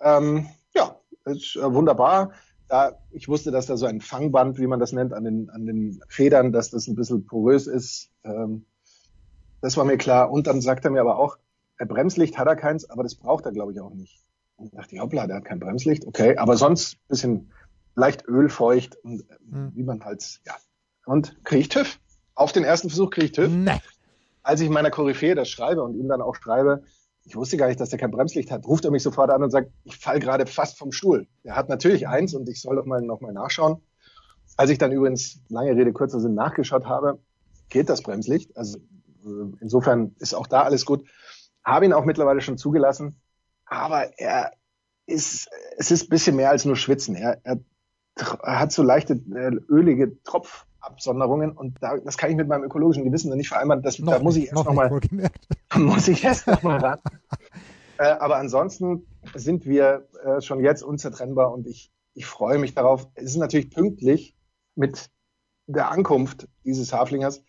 ähm, 0.00 0.46
ja, 0.74 1.00
ist 1.24 1.56
äh, 1.56 1.72
wunderbar. 1.72 2.32
Da, 2.68 2.98
ich 3.12 3.28
wusste, 3.28 3.52
dass 3.52 3.66
da 3.66 3.76
so 3.76 3.86
ein 3.86 4.00
Fangband, 4.00 4.58
wie 4.58 4.66
man 4.66 4.80
das 4.80 4.92
nennt, 4.92 5.12
an 5.12 5.24
den, 5.24 5.50
an 5.50 5.66
den 5.66 6.00
Federn, 6.08 6.52
dass 6.52 6.70
das 6.70 6.88
ein 6.88 6.96
bisschen 6.96 7.24
porös 7.26 7.68
ist. 7.68 8.10
Ähm, 8.24 8.66
das 9.60 9.76
war 9.76 9.84
mir 9.84 9.96
klar. 9.96 10.30
Und 10.30 10.48
dann 10.48 10.60
sagt 10.60 10.84
er 10.84 10.90
mir 10.90 11.00
aber 11.00 11.18
auch, 11.18 11.38
ein 11.78 11.88
Bremslicht 11.88 12.38
hat 12.38 12.48
er 12.48 12.56
keins, 12.56 12.88
aber 12.90 13.02
das 13.02 13.14
braucht 13.14 13.46
er, 13.46 13.52
glaube 13.52 13.72
ich, 13.72 13.80
auch 13.80 13.94
nicht. 13.94 14.24
Und 14.56 14.74
dachte 14.74 14.94
ich, 14.96 15.00
hoppla, 15.00 15.26
der 15.26 15.36
hat 15.36 15.44
kein 15.44 15.60
Bremslicht. 15.60 16.06
Okay, 16.06 16.36
aber 16.38 16.56
sonst 16.56 16.96
bisschen 17.08 17.52
leicht 17.96 18.28
ölfeucht 18.28 18.96
und 19.02 19.24
mhm. 19.50 19.72
wie 19.74 19.82
man 19.82 20.04
halt, 20.04 20.40
ja. 20.44 20.54
Und 21.04 21.42
kriege 21.44 21.62
ich 21.62 21.68
TÜV. 21.68 21.98
Auf 22.34 22.52
den 22.52 22.64
ersten 22.64 22.90
Versuch 22.90 23.10
kriege 23.10 23.26
ich 23.26 23.32
TÜV. 23.32 23.50
Nee. 23.50 23.80
Als 24.42 24.60
ich 24.60 24.68
meiner 24.68 24.90
Koryphäe 24.90 25.34
das 25.34 25.48
schreibe 25.48 25.82
und 25.82 25.96
ihm 25.96 26.08
dann 26.08 26.22
auch 26.22 26.36
schreibe, 26.36 26.84
ich 27.24 27.34
wusste 27.34 27.56
gar 27.56 27.66
nicht, 27.66 27.80
dass 27.80 27.88
der 27.88 27.98
kein 27.98 28.12
Bremslicht 28.12 28.52
hat, 28.52 28.66
ruft 28.66 28.84
er 28.84 28.92
mich 28.92 29.02
sofort 29.02 29.30
an 29.30 29.42
und 29.42 29.50
sagt, 29.50 29.72
ich 29.82 29.96
fall 29.96 30.20
gerade 30.20 30.46
fast 30.46 30.78
vom 30.78 30.92
Stuhl. 30.92 31.26
Er 31.42 31.56
hat 31.56 31.68
natürlich 31.68 32.06
eins 32.06 32.34
und 32.34 32.48
ich 32.48 32.60
soll 32.60 32.76
doch 32.76 32.86
mal 32.86 33.02
noch 33.02 33.20
mal 33.20 33.32
nachschauen. 33.32 33.82
Als 34.56 34.70
ich 34.70 34.78
dann 34.78 34.92
übrigens, 34.92 35.40
lange 35.48 35.72
Rede, 35.72 35.92
kurzer 35.92 36.20
Sinn, 36.20 36.34
nachgeschaut 36.34 36.86
habe, 36.86 37.18
geht 37.68 37.88
das 37.88 38.02
Bremslicht. 38.02 38.56
Also 38.56 38.78
äh, 38.78 39.56
insofern 39.60 40.14
ist 40.20 40.34
auch 40.34 40.46
da 40.46 40.62
alles 40.62 40.86
gut. 40.86 41.04
Habe 41.64 41.86
ihn 41.86 41.92
auch 41.92 42.04
mittlerweile 42.04 42.40
schon 42.40 42.58
zugelassen, 42.58 43.20
aber 43.64 44.18
er 44.18 44.52
ist, 45.06 45.48
es 45.76 45.90
ist 45.90 46.04
ein 46.04 46.10
bisschen 46.10 46.36
mehr 46.36 46.50
als 46.50 46.64
nur 46.64 46.76
Schwitzen. 46.76 47.16
Er, 47.16 47.40
er 47.42 47.58
hat 48.16 48.72
so 48.72 48.82
leichte 48.82 49.14
äh, 49.14 49.56
ölige 49.68 50.22
Tropfabsonderungen 50.24 51.52
und 51.52 51.76
da, 51.80 51.96
das 51.98 52.16
kann 52.16 52.30
ich 52.30 52.36
mit 52.36 52.48
meinem 52.48 52.64
ökologischen 52.64 53.04
Gewissen 53.04 53.34
nicht 53.36 53.48
vereinbaren. 53.48 53.82
Das, 53.82 53.98
noch 53.98 54.14
da 54.14 54.18
muss 54.22 54.36
ich 54.36 54.48
erst 54.48 54.64
nochmal, 54.64 54.90
noch 54.90 55.78
muss 55.78 56.08
ich 56.08 56.24
erst 56.24 56.46
nochmal 56.46 56.78
ran. 56.78 56.98
äh, 57.98 58.04
aber 58.04 58.36
ansonsten 58.36 59.06
sind 59.34 59.66
wir 59.66 60.08
äh, 60.24 60.40
schon 60.40 60.60
jetzt 60.60 60.82
unzertrennbar 60.82 61.52
und 61.52 61.66
ich, 61.66 61.92
ich 62.14 62.26
freue 62.26 62.58
mich 62.58 62.74
darauf. 62.74 63.08
Es 63.14 63.24
ist 63.24 63.36
natürlich 63.36 63.70
pünktlich 63.70 64.34
mit 64.74 65.10
der 65.66 65.90
Ankunft 65.90 66.48
dieses 66.64 66.92
Haflingers 66.92 67.42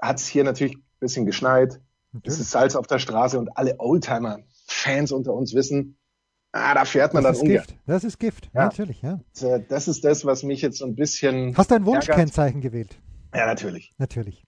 hat 0.00 0.18
es 0.18 0.26
hier 0.26 0.44
natürlich 0.44 0.76
bisschen 1.00 1.26
geschneit, 1.26 1.80
es 2.22 2.38
ist 2.38 2.50
Salz 2.50 2.76
auf 2.76 2.86
der 2.86 2.98
Straße 2.98 3.38
und 3.38 3.56
alle 3.56 3.78
Oldtimer-Fans 3.78 5.12
unter 5.12 5.34
uns 5.34 5.54
wissen, 5.54 5.98
ah, 6.54 6.74
da 6.74 6.84
fährt 6.84 7.14
man 7.14 7.24
das 7.24 7.38
dann 7.38 7.46
ist 7.46 7.52
Gift. 7.52 7.76
Das 7.86 8.04
ist 8.04 8.18
Gift, 8.18 8.50
ja. 8.54 8.64
natürlich, 8.64 9.02
ja. 9.02 9.20
Das 9.68 9.88
ist 9.88 10.04
das, 10.04 10.24
was 10.24 10.42
mich 10.42 10.62
jetzt 10.62 10.78
so 10.78 10.86
ein 10.86 10.94
bisschen. 10.94 11.56
Hast 11.56 11.70
du 11.70 11.74
ein 11.74 11.84
Wunschkennzeichen 11.84 12.60
gewählt? 12.60 12.98
Ja, 13.34 13.46
natürlich. 13.46 13.92
Natürlich. 13.98 14.44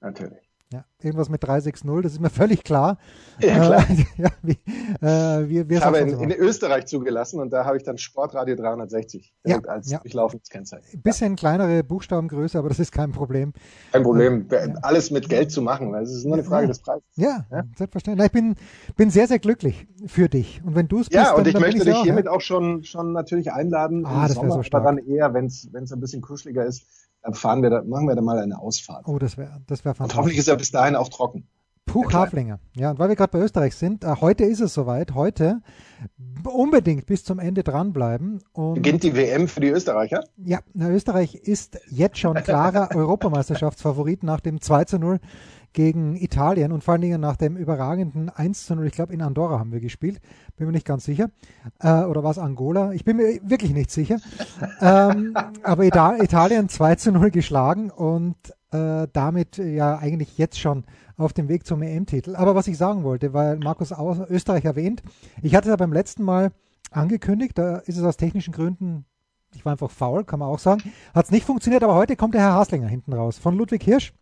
Natürlich. 0.00 0.43
Ja, 0.74 0.84
irgendwas 1.00 1.28
mit 1.28 1.40
360, 1.40 1.88
das 2.02 2.12
ist 2.14 2.20
mir 2.20 2.30
völlig 2.42 2.64
klar. 2.64 2.98
Ja, 3.38 3.60
klar. 3.60 3.86
Äh, 3.88 4.04
ja, 4.22 4.30
wie, 4.42 4.58
äh, 5.00 5.48
wir, 5.48 5.68
wir 5.68 5.78
ich 5.78 5.84
habe 5.84 5.98
in, 5.98 6.18
in, 6.18 6.32
Österreich 6.32 6.86
zugelassen 6.86 7.38
und 7.38 7.52
da 7.52 7.64
habe 7.64 7.76
ich 7.76 7.84
dann 7.84 7.96
Sportradio 7.96 8.56
360 8.56 9.32
ja, 9.44 9.60
als 9.68 9.92
ja. 9.92 9.98
durchlaufendes 9.98 10.48
Kennzeichen. 10.48 10.84
Ein 10.92 11.02
bisschen 11.02 11.36
kleinere 11.36 11.84
Buchstabengröße, 11.84 12.58
aber 12.58 12.70
das 12.70 12.80
ist 12.80 12.90
kein 12.90 13.12
Problem. 13.12 13.52
Kein 13.92 14.02
Problem, 14.02 14.48
ja. 14.50 14.74
alles 14.82 15.12
mit 15.12 15.28
Geld 15.28 15.52
zu 15.52 15.62
machen, 15.62 15.92
weil 15.92 16.02
es 16.02 16.12
ist 16.12 16.24
nur 16.24 16.34
eine 16.34 16.42
Frage 16.42 16.66
des 16.66 16.80
Preises. 16.80 17.04
Ja, 17.14 17.46
selbstverständlich. 17.76 18.18
Na, 18.18 18.26
ich 18.26 18.32
bin, 18.32 18.56
bin 18.96 19.10
sehr, 19.10 19.28
sehr 19.28 19.38
glücklich 19.38 19.86
für 20.06 20.28
dich. 20.28 20.60
Und 20.64 20.74
wenn 20.74 20.88
du 20.88 20.98
es 20.98 21.08
bist, 21.08 21.14
Ja, 21.14 21.34
und 21.34 21.38
dann, 21.38 21.46
ich 21.46 21.52
dann 21.52 21.62
möchte 21.62 21.84
dich 21.84 21.94
auch, 21.94 22.02
hiermit 22.02 22.26
auch 22.26 22.40
schon, 22.40 22.82
schon 22.82 23.12
natürlich 23.12 23.52
einladen. 23.52 24.04
Ah, 24.06 24.26
das 24.26 24.34
Sommer, 24.34 24.54
so 24.54 24.64
stark. 24.64 24.82
aber 24.82 24.96
dann 24.96 25.06
eher, 25.06 25.34
wenn 25.34 25.46
es 25.46 25.68
ein 25.72 26.00
bisschen 26.00 26.20
kuscheliger 26.20 26.64
ist, 26.64 26.84
dann 27.24 27.34
fahren 27.34 27.62
wir 27.62 27.70
da, 27.70 27.82
machen 27.82 28.06
wir 28.06 28.14
da 28.14 28.20
mal 28.20 28.38
eine 28.38 28.58
Ausfahrt. 28.60 29.08
Oh, 29.08 29.18
das 29.18 29.38
wäre 29.38 29.62
das 29.66 29.84
wär 29.84 29.94
fantastisch. 29.94 30.14
Und 30.14 30.18
hoffentlich 30.18 30.38
ist 30.38 30.48
er 30.48 30.56
bis 30.56 30.70
dahin 30.70 30.94
auch 30.94 31.08
trocken. 31.08 31.48
Puh, 31.86 32.10
Haflinger. 32.12 32.60
Ja, 32.74 32.90
und 32.90 32.98
weil 32.98 33.08
wir 33.08 33.16
gerade 33.16 33.30
bei 33.30 33.38
Österreich 33.38 33.76
sind, 33.76 34.04
äh, 34.04 34.16
heute 34.20 34.44
ist 34.44 34.60
es 34.60 34.74
soweit. 34.74 35.14
Heute 35.14 35.60
unbedingt 36.44 37.06
bis 37.06 37.24
zum 37.24 37.38
Ende 37.38 37.62
dranbleiben. 37.62 38.42
Und 38.52 38.74
Beginnt 38.74 39.02
die 39.02 39.14
WM 39.14 39.48
für 39.48 39.60
die 39.60 39.68
Österreicher? 39.68 40.24
Ja, 40.36 40.60
na, 40.74 40.90
Österreich 40.90 41.34
ist 41.34 41.78
jetzt 41.90 42.18
schon 42.18 42.34
klarer 42.36 42.90
Europameisterschaftsfavorit 42.94 44.22
nach 44.22 44.40
dem 44.40 44.60
2 44.60 44.84
zu 44.84 44.98
0 44.98 45.20
gegen 45.74 46.16
Italien 46.16 46.72
und 46.72 46.82
vor 46.82 46.92
allen 46.92 47.02
Dingen 47.02 47.20
nach 47.20 47.36
dem 47.36 47.56
überragenden 47.56 48.30
1 48.30 48.64
zu 48.64 48.74
0. 48.74 48.86
Ich 48.86 48.92
glaube, 48.92 49.12
in 49.12 49.20
Andorra 49.20 49.58
haben 49.58 49.72
wir 49.72 49.80
gespielt. 49.80 50.20
Bin 50.56 50.66
mir 50.66 50.72
nicht 50.72 50.86
ganz 50.86 51.04
sicher. 51.04 51.28
Äh, 51.80 52.04
oder 52.04 52.24
war 52.24 52.30
es 52.30 52.38
Angola? 52.38 52.92
Ich 52.92 53.04
bin 53.04 53.18
mir 53.18 53.40
wirklich 53.42 53.74
nicht 53.74 53.90
sicher. 53.90 54.18
ähm, 54.80 55.36
aber 55.62 55.84
Italien 55.84 56.68
2 56.68 56.94
zu 56.94 57.12
0 57.12 57.30
geschlagen 57.30 57.90
und 57.90 58.36
äh, 58.70 59.08
damit 59.12 59.58
ja 59.58 59.98
eigentlich 59.98 60.38
jetzt 60.38 60.58
schon 60.58 60.84
auf 61.16 61.32
dem 61.32 61.48
Weg 61.48 61.66
zum 61.66 61.82
EM-Titel. 61.82 62.36
Aber 62.36 62.54
was 62.54 62.66
ich 62.66 62.78
sagen 62.78 63.04
wollte, 63.04 63.34
weil 63.34 63.58
Markus 63.58 63.92
Österreich 64.30 64.64
erwähnt, 64.64 65.02
ich 65.42 65.54
hatte 65.54 65.68
es 65.68 65.72
ja 65.72 65.76
beim 65.76 65.92
letzten 65.92 66.22
Mal 66.22 66.52
angekündigt, 66.90 67.58
da 67.58 67.78
ist 67.78 67.98
es 67.98 68.04
aus 68.04 68.16
technischen 68.16 68.52
Gründen, 68.52 69.04
ich 69.54 69.64
war 69.64 69.72
einfach 69.72 69.90
faul, 69.90 70.24
kann 70.24 70.40
man 70.40 70.48
auch 70.48 70.58
sagen, 70.58 70.92
hat 71.14 71.26
es 71.26 71.30
nicht 71.30 71.46
funktioniert, 71.46 71.82
aber 71.82 71.94
heute 71.94 72.16
kommt 72.16 72.34
der 72.34 72.42
Herr 72.42 72.54
Haslinger 72.54 72.88
hinten 72.88 73.12
raus 73.12 73.38
von 73.38 73.56
Ludwig 73.56 73.82
Hirsch. 73.82 74.12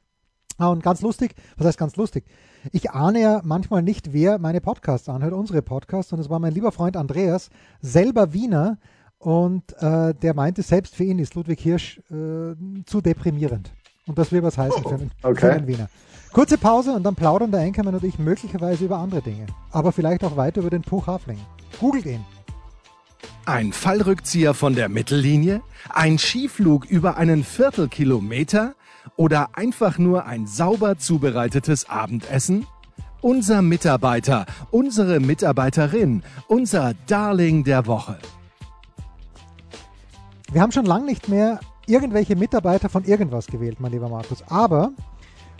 Ah, 0.59 0.69
und 0.69 0.83
ganz 0.83 1.01
lustig, 1.01 1.35
was 1.57 1.67
heißt 1.67 1.79
ganz 1.79 1.97
lustig? 1.97 2.25
Ich 2.71 2.91
ahne 2.91 3.21
ja 3.21 3.41
manchmal 3.45 3.83
nicht, 3.83 4.13
wer 4.13 4.39
meine 4.39 4.61
Podcasts 4.61 5.09
anhört, 5.09 5.33
unsere 5.33 5.63
Podcasts. 5.63 6.13
Und 6.13 6.21
es 6.21 6.31
war 6.31 6.39
mein 6.39 6.53
lieber 6.53 6.73
Freund 6.73 6.97
Andreas, 6.97 7.51
selber 7.81 8.33
Wiener. 8.33 8.79
Und 9.19 9.73
äh, 9.81 10.15
der 10.15 10.35
meinte, 10.35 10.63
selbst 10.63 10.95
für 10.95 11.05
ihn 11.05 11.19
ist 11.19 11.35
Ludwig 11.35 11.61
Hirsch 11.61 11.99
äh, 12.11 12.55
zu 12.87 13.01
deprimierend. 13.01 13.73
Und 14.07 14.19
das 14.19 14.33
will 14.33 14.43
was 14.43 14.59
heißen 14.59 14.83
für, 14.83 14.95
einen, 14.95 15.11
okay. 15.23 15.41
für 15.41 15.53
einen 15.53 15.67
Wiener. 15.67 15.89
Kurze 16.33 16.59
Pause 16.59 16.93
und 16.93 17.03
dann 17.05 17.15
plaudern 17.15 17.51
der 17.51 17.61
Enkermann 17.61 17.95
und 17.95 18.05
ich 18.05 18.19
möglicherweise 18.19 18.85
über 18.85 18.99
andere 18.99 19.23
Dinge. 19.23 19.47
Aber 19.71 19.93
vielleicht 19.93 20.25
auch 20.25 20.37
weiter 20.37 20.61
über 20.61 20.71
den 20.71 20.83
Puch 20.83 21.07
Hafling. 21.07 21.39
Googelt 21.79 22.07
ihn. 22.07 22.25
Ein 23.45 23.73
Fallrückzieher 23.73 24.55
von 24.55 24.75
der 24.75 24.89
Mittellinie? 24.89 25.63
Ein 25.91 26.19
Skiflug 26.19 26.87
über 26.87 27.17
einen 27.17 27.45
Viertelkilometer? 27.45 28.75
Oder 29.17 29.57
einfach 29.57 29.99
nur 29.99 30.27
ein 30.27 30.47
sauber 30.47 30.99
zubereitetes 30.99 31.89
Abendessen? 31.89 32.67
Unser 33.21 33.63
Mitarbeiter, 33.63 34.47
unsere 34.71 35.21
Mitarbeiterin, 35.21 36.23
unser 36.49 36.95
Darling 37.07 37.63
der 37.65 37.87
Woche. 37.87 38.19
Wir 40.53 40.61
haben 40.61 40.73
schon 40.73 40.87
lange 40.87 41.07
nicht 41.07 41.29
mehr 41.29 41.61
irgendwelche 41.87 42.37
Mitarbeiter 42.37 42.89
von 42.89 43.05
irgendwas 43.05 43.47
gewählt, 43.47 43.81
mein 43.81 43.93
lieber 43.93 44.09
Markus. 44.09 44.43
Aber 44.49 44.93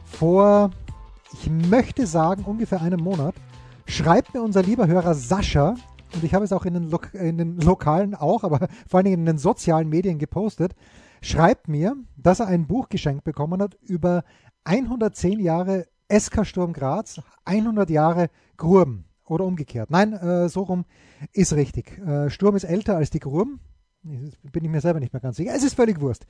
vor, 0.05 0.71
ich 1.33 1.51
möchte 1.51 2.07
sagen, 2.07 2.45
ungefähr 2.45 2.83
einem 2.83 3.01
Monat, 3.01 3.35
schreibt 3.87 4.35
mir 4.35 4.43
unser 4.43 4.63
lieber 4.63 4.87
Hörer 4.87 5.15
Sascha, 5.15 5.77
und 6.15 6.25
ich 6.25 6.35
habe 6.35 6.45
es 6.45 6.53
auch 6.53 6.65
in 6.65 6.75
den, 6.75 6.91
Lo 6.91 7.01
in 7.15 7.39
den 7.39 7.59
lokalen 7.59 8.15
auch, 8.15 8.45
aber 8.45 8.69
vor 8.89 8.99
allen 8.99 9.05
Dingen 9.05 9.21
in 9.21 9.27
den 9.27 9.39
sozialen 9.39 9.89
Medien 9.89 10.19
gepostet, 10.19 10.75
schreibt 11.23 11.69
mir, 11.69 11.97
dass 12.17 12.41
er 12.41 12.49
ein 12.49 12.67
Buch 12.67 12.89
geschenkt 12.89 13.25
bekommen 13.25 13.63
hat 13.63 13.75
über 13.83 14.25
110 14.65 15.41
Jahre 15.41 15.87
SK 16.13 16.45
Sturm 16.45 16.73
Graz, 16.73 17.21
100 17.45 17.89
Jahre 17.89 18.29
Grurben 18.57 19.07
oder 19.25 19.45
umgekehrt. 19.45 19.91
Nein, 19.91 20.13
äh, 20.13 20.49
so 20.49 20.63
rum 20.63 20.85
ist 21.33 21.55
richtig. 21.55 21.99
Äh, 21.99 22.29
Sturm 22.29 22.57
ist 22.57 22.65
älter 22.65 22.97
als 22.97 23.11
die 23.11 23.21
Grurben. 23.21 23.61
Bin 24.03 24.65
ich 24.65 24.71
mir 24.71 24.81
selber 24.81 25.01
nicht 25.01 25.13
mehr 25.13 25.21
ganz 25.23 25.37
sicher. 25.37 25.55
Es 25.55 25.63
ist 25.63 25.75
völlig 25.75 26.01
Wurst. 26.01 26.27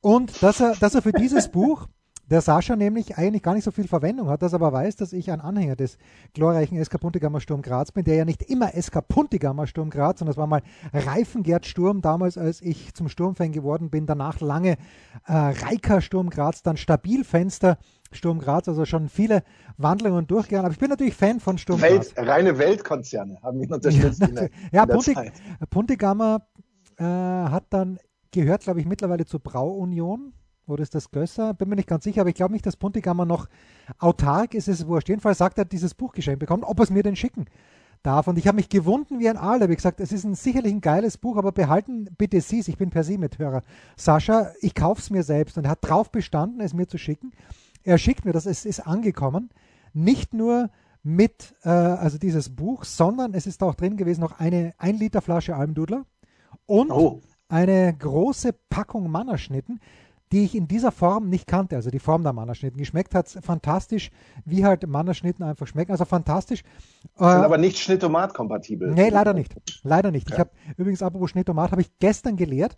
Und 0.00 0.42
dass 0.42 0.60
er, 0.60 0.76
dass 0.76 0.94
er 0.94 1.02
für 1.02 1.12
dieses 1.12 1.48
Buch 1.50 1.88
der 2.30 2.40
Sascha 2.40 2.76
nämlich 2.76 3.18
eigentlich 3.18 3.42
gar 3.42 3.54
nicht 3.54 3.64
so 3.64 3.72
viel 3.72 3.88
Verwendung 3.88 4.28
hat, 4.28 4.42
das 4.42 4.54
aber 4.54 4.72
weiß, 4.72 4.96
dass 4.96 5.12
ich 5.12 5.30
ein 5.32 5.40
Anhänger 5.40 5.74
des 5.74 5.98
glorreichen 6.32 6.82
SK 6.82 7.00
Puntigammer 7.00 7.40
Sturm 7.40 7.60
Graz 7.60 7.90
bin, 7.90 8.04
der 8.04 8.14
ja 8.14 8.24
nicht 8.24 8.42
immer 8.42 8.70
SK 8.80 9.06
Puntigammer 9.08 9.66
Sturm 9.66 9.90
Graz, 9.90 10.20
sondern 10.20 10.32
es 10.32 10.36
war 10.36 10.46
mal 10.46 10.62
Reifengerd 10.92 11.66
Sturm 11.66 12.02
damals, 12.02 12.38
als 12.38 12.62
ich 12.62 12.94
zum 12.94 13.08
Sturmfan 13.08 13.50
geworden 13.50 13.90
bin, 13.90 14.06
danach 14.06 14.40
lange 14.40 14.76
äh, 15.26 15.32
Reika 15.32 16.00
Sturm 16.00 16.30
Graz, 16.30 16.62
dann 16.62 16.76
Stabilfenster 16.76 17.78
Sturm 18.12 18.38
Graz, 18.38 18.68
also 18.68 18.84
schon 18.84 19.08
viele 19.08 19.42
Wandlungen 19.76 20.26
durchgegangen. 20.26 20.66
Aber 20.66 20.72
ich 20.72 20.80
bin 20.80 20.90
natürlich 20.90 21.14
Fan 21.14 21.40
von 21.40 21.58
Sturm 21.58 21.80
Welt, 21.80 22.14
Graz. 22.14 22.28
Reine 22.28 22.58
Weltkonzerne 22.58 23.38
haben 23.42 23.60
ihn 23.60 23.72
unterstützt. 23.72 24.20
Ja, 24.20 24.28
in 24.28 24.34
der, 24.34 24.50
ja 24.72 24.86
Puntig, 24.86 25.16
Puntigammer 25.68 26.46
äh, 26.96 27.04
hat 27.04 27.64
dann 27.70 27.98
gehört, 28.30 28.62
glaube 28.62 28.80
ich, 28.80 28.86
mittlerweile 28.86 29.24
zur 29.26 29.40
Brauunion 29.40 30.32
oder 30.70 30.82
ist 30.82 30.94
das 30.94 31.10
Gösser? 31.10 31.54
Bin 31.54 31.68
mir 31.68 31.76
nicht 31.76 31.88
ganz 31.88 32.04
sicher, 32.04 32.22
aber 32.22 32.30
ich 32.30 32.36
glaube 32.36 32.52
nicht, 32.52 32.66
dass 32.66 32.76
Puntigammer 32.76 33.24
noch 33.24 33.48
autark 33.98 34.54
ist. 34.54 34.68
Es 34.68 34.86
wurscht. 34.86 35.08
Jedenfalls 35.08 35.38
sagt 35.38 35.58
er, 35.58 35.64
dieses 35.64 35.94
Buch 35.94 36.12
geschenkt 36.12 36.40
bekommen, 36.40 36.64
ob 36.64 36.78
er 36.78 36.84
es 36.84 36.90
mir 36.90 37.02
denn 37.02 37.16
schicken 37.16 37.46
darf. 38.02 38.28
Und 38.28 38.38
ich 38.38 38.46
habe 38.46 38.56
mich 38.56 38.68
gewunden 38.68 39.18
wie 39.18 39.28
ein 39.28 39.36
Aal. 39.36 39.60
Habe 39.60 39.74
gesagt, 39.74 40.00
es 40.00 40.12
ist 40.12 40.24
ein, 40.24 40.34
sicherlich 40.34 40.72
ein 40.72 40.80
geiles 40.80 41.18
Buch, 41.18 41.36
aber 41.36 41.52
behalten 41.52 42.08
bitte 42.16 42.40
Sie 42.40 42.60
es. 42.60 42.68
Ich 42.68 42.78
bin 42.78 42.90
per 42.90 43.04
se 43.04 43.18
mithörer. 43.18 43.62
Sascha, 43.96 44.52
ich 44.60 44.74
kaufe 44.74 45.00
es 45.00 45.10
mir 45.10 45.22
selbst 45.22 45.58
und 45.58 45.64
er 45.64 45.72
hat 45.72 45.80
drauf 45.82 46.10
bestanden, 46.10 46.60
es 46.60 46.74
mir 46.74 46.86
zu 46.86 46.98
schicken. 46.98 47.32
Er 47.82 47.98
schickt 47.98 48.24
mir 48.24 48.32
das, 48.32 48.46
es 48.46 48.64
ist 48.64 48.86
angekommen. 48.86 49.50
nicht 49.92 50.34
nur 50.34 50.70
mit, 51.02 51.54
äh, 51.62 51.68
also 51.68 52.18
dieses 52.18 52.54
Buch, 52.54 52.84
sondern 52.84 53.34
es 53.34 53.46
ist 53.46 53.62
auch 53.62 53.74
drin 53.74 53.96
gewesen 53.96 54.20
noch 54.20 54.38
eine 54.38 54.74
1 54.78 55.00
Liter 55.00 55.22
Flasche 55.22 55.56
Almdudler 55.56 56.04
und 56.66 56.90
oh. 56.90 57.20
eine 57.48 57.94
große 57.96 58.52
Packung 58.68 59.10
Mannerschnitten, 59.10 59.80
die 60.32 60.44
ich 60.44 60.54
in 60.54 60.68
dieser 60.68 60.92
Form 60.92 61.28
nicht 61.28 61.46
kannte, 61.46 61.76
also 61.76 61.90
die 61.90 61.98
Form 61.98 62.22
der 62.22 62.32
Mannerschnitten. 62.32 62.78
Geschmeckt 62.78 63.14
hat 63.14 63.26
es 63.26 63.38
fantastisch, 63.42 64.10
wie 64.44 64.64
halt 64.64 64.86
Mannerschnitten 64.86 65.44
einfach 65.44 65.66
schmecken, 65.66 65.92
also 65.92 66.04
fantastisch. 66.04 66.62
Sind 67.16 67.26
äh, 67.26 67.30
aber 67.30 67.58
nicht 67.58 67.78
Schnittomat-kompatibel. 67.78 68.92
Nee, 68.92 69.08
leider 69.08 69.34
nicht. 69.34 69.54
Leider 69.82 70.10
nicht. 70.10 70.28
Ja. 70.30 70.34
Ich 70.34 70.40
habe 70.40 70.50
übrigens, 70.76 71.02
apropos 71.02 71.30
Schnittomat, 71.30 71.72
habe 71.72 71.80
ich 71.80 71.98
gestern 71.98 72.36
gelehrt 72.36 72.76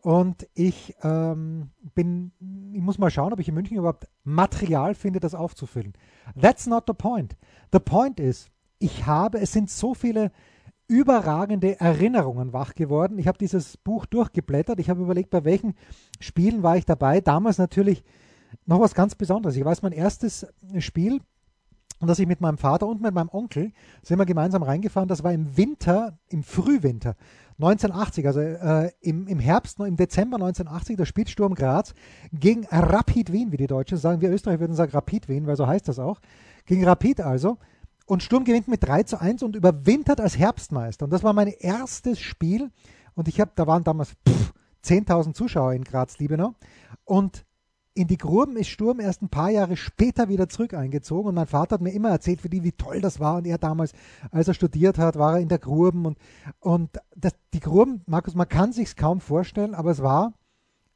und 0.00 0.46
ich 0.54 0.94
ähm, 1.02 1.70
bin, 1.94 2.32
ich 2.72 2.80
muss 2.80 2.98
mal 2.98 3.10
schauen, 3.10 3.32
ob 3.32 3.40
ich 3.40 3.48
in 3.48 3.54
München 3.54 3.76
überhaupt 3.76 4.08
Material 4.24 4.94
finde, 4.94 5.20
das 5.20 5.34
aufzufüllen. 5.34 5.92
That's 6.40 6.66
not 6.66 6.84
the 6.86 6.94
point. 6.94 7.36
The 7.72 7.80
point 7.80 8.20
is, 8.20 8.48
ich 8.78 9.06
habe, 9.06 9.38
es 9.40 9.52
sind 9.52 9.70
so 9.70 9.94
viele 9.94 10.32
überragende 10.88 11.80
Erinnerungen 11.80 12.52
wach 12.52 12.74
geworden. 12.74 13.18
Ich 13.18 13.26
habe 13.26 13.38
dieses 13.38 13.76
Buch 13.76 14.06
durchgeblättert. 14.06 14.78
Ich 14.78 14.90
habe 14.90 15.02
überlegt, 15.02 15.30
bei 15.30 15.44
welchen 15.44 15.74
Spielen 16.20 16.62
war 16.62 16.76
ich 16.76 16.84
dabei. 16.84 17.20
Damals 17.20 17.58
natürlich 17.58 18.04
noch 18.66 18.80
was 18.80 18.94
ganz 18.94 19.14
Besonderes. 19.14 19.56
Ich 19.56 19.64
weiß, 19.64 19.82
mein 19.82 19.92
erstes 19.92 20.46
Spiel, 20.78 21.20
das 22.00 22.18
ich 22.18 22.26
mit 22.26 22.40
meinem 22.40 22.58
Vater 22.58 22.86
und 22.86 23.00
mit 23.00 23.14
meinem 23.14 23.30
Onkel 23.30 23.72
sind 24.02 24.18
wir 24.18 24.26
gemeinsam 24.26 24.62
reingefahren. 24.62 25.08
Das 25.08 25.24
war 25.24 25.32
im 25.32 25.56
Winter, 25.56 26.18
im 26.28 26.42
Frühwinter 26.42 27.16
1980, 27.58 28.26
also 28.26 28.40
äh, 28.40 28.90
im, 29.00 29.26
im 29.28 29.38
Herbst, 29.38 29.80
im 29.80 29.96
Dezember 29.96 30.36
1980, 30.36 30.96
der 30.98 31.06
spielt 31.06 31.30
Sturm 31.30 31.54
Graz 31.54 31.94
gegen 32.32 32.66
Rapid 32.66 33.32
Wien, 33.32 33.50
wie 33.50 33.56
die 33.56 33.66
Deutschen 33.66 33.96
sagen. 33.96 34.20
Wir 34.20 34.30
Österreicher 34.30 34.60
würden 34.60 34.76
sagen 34.76 34.92
Rapid 34.92 35.28
Wien, 35.28 35.46
weil 35.46 35.56
so 35.56 35.66
heißt 35.66 35.88
das 35.88 35.98
auch. 35.98 36.20
Gegen 36.66 36.84
Rapid 36.84 37.22
also. 37.22 37.56
Und 38.06 38.22
Sturm 38.22 38.44
gewinnt 38.44 38.68
mit 38.68 38.84
3 38.84 39.02
zu 39.02 39.20
1 39.20 39.42
und 39.42 39.56
überwintert 39.56 40.20
als 40.20 40.38
Herbstmeister. 40.38 41.04
Und 41.04 41.10
das 41.10 41.24
war 41.24 41.32
mein 41.32 41.48
erstes 41.48 42.20
Spiel. 42.20 42.70
Und 43.14 43.28
ich 43.28 43.40
habe, 43.40 43.50
da 43.56 43.66
waren 43.66 43.82
damals 43.82 44.12
10.000 44.84 45.34
Zuschauer 45.34 45.72
in 45.72 45.82
Graz-Liebenau. 45.82 46.54
Und 47.04 47.44
in 47.94 48.06
die 48.06 48.18
Gruben 48.18 48.56
ist 48.56 48.68
Sturm 48.68 49.00
erst 49.00 49.22
ein 49.22 49.30
paar 49.30 49.50
Jahre 49.50 49.76
später 49.76 50.28
wieder 50.28 50.48
zurück 50.48 50.74
eingezogen 50.74 51.30
und 51.30 51.34
mein 51.34 51.46
Vater 51.46 51.74
hat 51.74 51.80
mir 51.80 51.92
immer 51.92 52.10
erzählt, 52.10 52.42
für 52.42 52.50
die, 52.50 52.62
wie 52.62 52.72
toll 52.72 53.00
das 53.00 53.20
war 53.20 53.36
und 53.36 53.46
er 53.46 53.56
damals, 53.56 53.92
als 54.30 54.48
er 54.48 54.54
studiert 54.54 54.98
hat, 54.98 55.18
war 55.18 55.36
er 55.36 55.40
in 55.40 55.48
der 55.48 55.58
Gruben 55.58 56.04
und, 56.04 56.18
und 56.60 56.90
das, 57.16 57.32
die 57.54 57.60
Gruben, 57.60 58.02
Markus, 58.06 58.34
man 58.34 58.50
kann 58.50 58.72
sich's 58.72 58.96
kaum 58.96 59.20
vorstellen, 59.20 59.74
aber 59.74 59.92
es 59.92 60.02
war, 60.02 60.34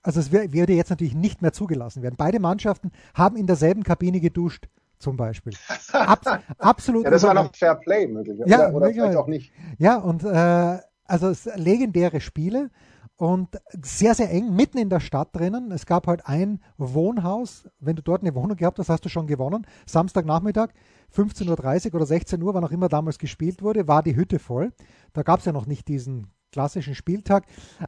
also 0.02 0.20
es 0.20 0.30
würde 0.30 0.74
jetzt 0.74 0.90
natürlich 0.90 1.14
nicht 1.14 1.40
mehr 1.40 1.54
zugelassen 1.54 2.02
werden. 2.02 2.16
Beide 2.18 2.38
Mannschaften 2.38 2.90
haben 3.14 3.36
in 3.36 3.46
derselben 3.46 3.82
Kabine 3.82 4.20
geduscht 4.20 4.68
zum 5.00 5.16
Beispiel. 5.16 5.52
Abs 5.92 6.26
absolut. 6.58 7.04
ja, 7.04 7.10
das 7.10 7.22
war 7.22 7.34
noch 7.34 7.54
Fair 7.54 7.74
Play 7.74 8.06
möglich. 8.06 8.40
Ja, 8.46 8.68
oder, 8.68 8.74
oder 8.74 8.90
vielleicht 8.90 9.16
auch 9.16 9.26
nicht. 9.26 9.52
Ja, 9.78 9.96
und 9.96 10.22
äh, 10.22 10.78
also 11.04 11.32
legendäre 11.56 12.20
Spiele 12.20 12.70
und 13.16 13.60
sehr, 13.82 14.14
sehr 14.14 14.30
eng, 14.30 14.54
mitten 14.54 14.78
in 14.78 14.88
der 14.88 15.00
Stadt 15.00 15.36
drinnen. 15.36 15.72
Es 15.72 15.84
gab 15.84 16.06
halt 16.06 16.26
ein 16.26 16.60
Wohnhaus. 16.78 17.68
Wenn 17.78 17.96
du 17.96 18.02
dort 18.02 18.22
eine 18.22 18.34
Wohnung 18.34 18.56
gehabt 18.56 18.78
hast, 18.78 18.88
hast 18.88 19.04
du 19.04 19.10
schon 19.10 19.26
gewonnen. 19.26 19.66
Samstagnachmittag, 19.86 20.70
15.30 21.14 21.88
Uhr 21.88 21.94
oder 21.96 22.06
16 22.06 22.42
Uhr, 22.42 22.54
wann 22.54 22.64
auch 22.64 22.70
immer 22.70 22.88
damals 22.88 23.18
gespielt 23.18 23.62
wurde, 23.62 23.88
war 23.88 24.02
die 24.02 24.16
Hütte 24.16 24.38
voll. 24.38 24.72
Da 25.12 25.22
gab 25.22 25.40
es 25.40 25.44
ja 25.44 25.52
noch 25.52 25.66
nicht 25.66 25.88
diesen 25.88 26.28
klassischen 26.50 26.94
Spieltag. 26.94 27.44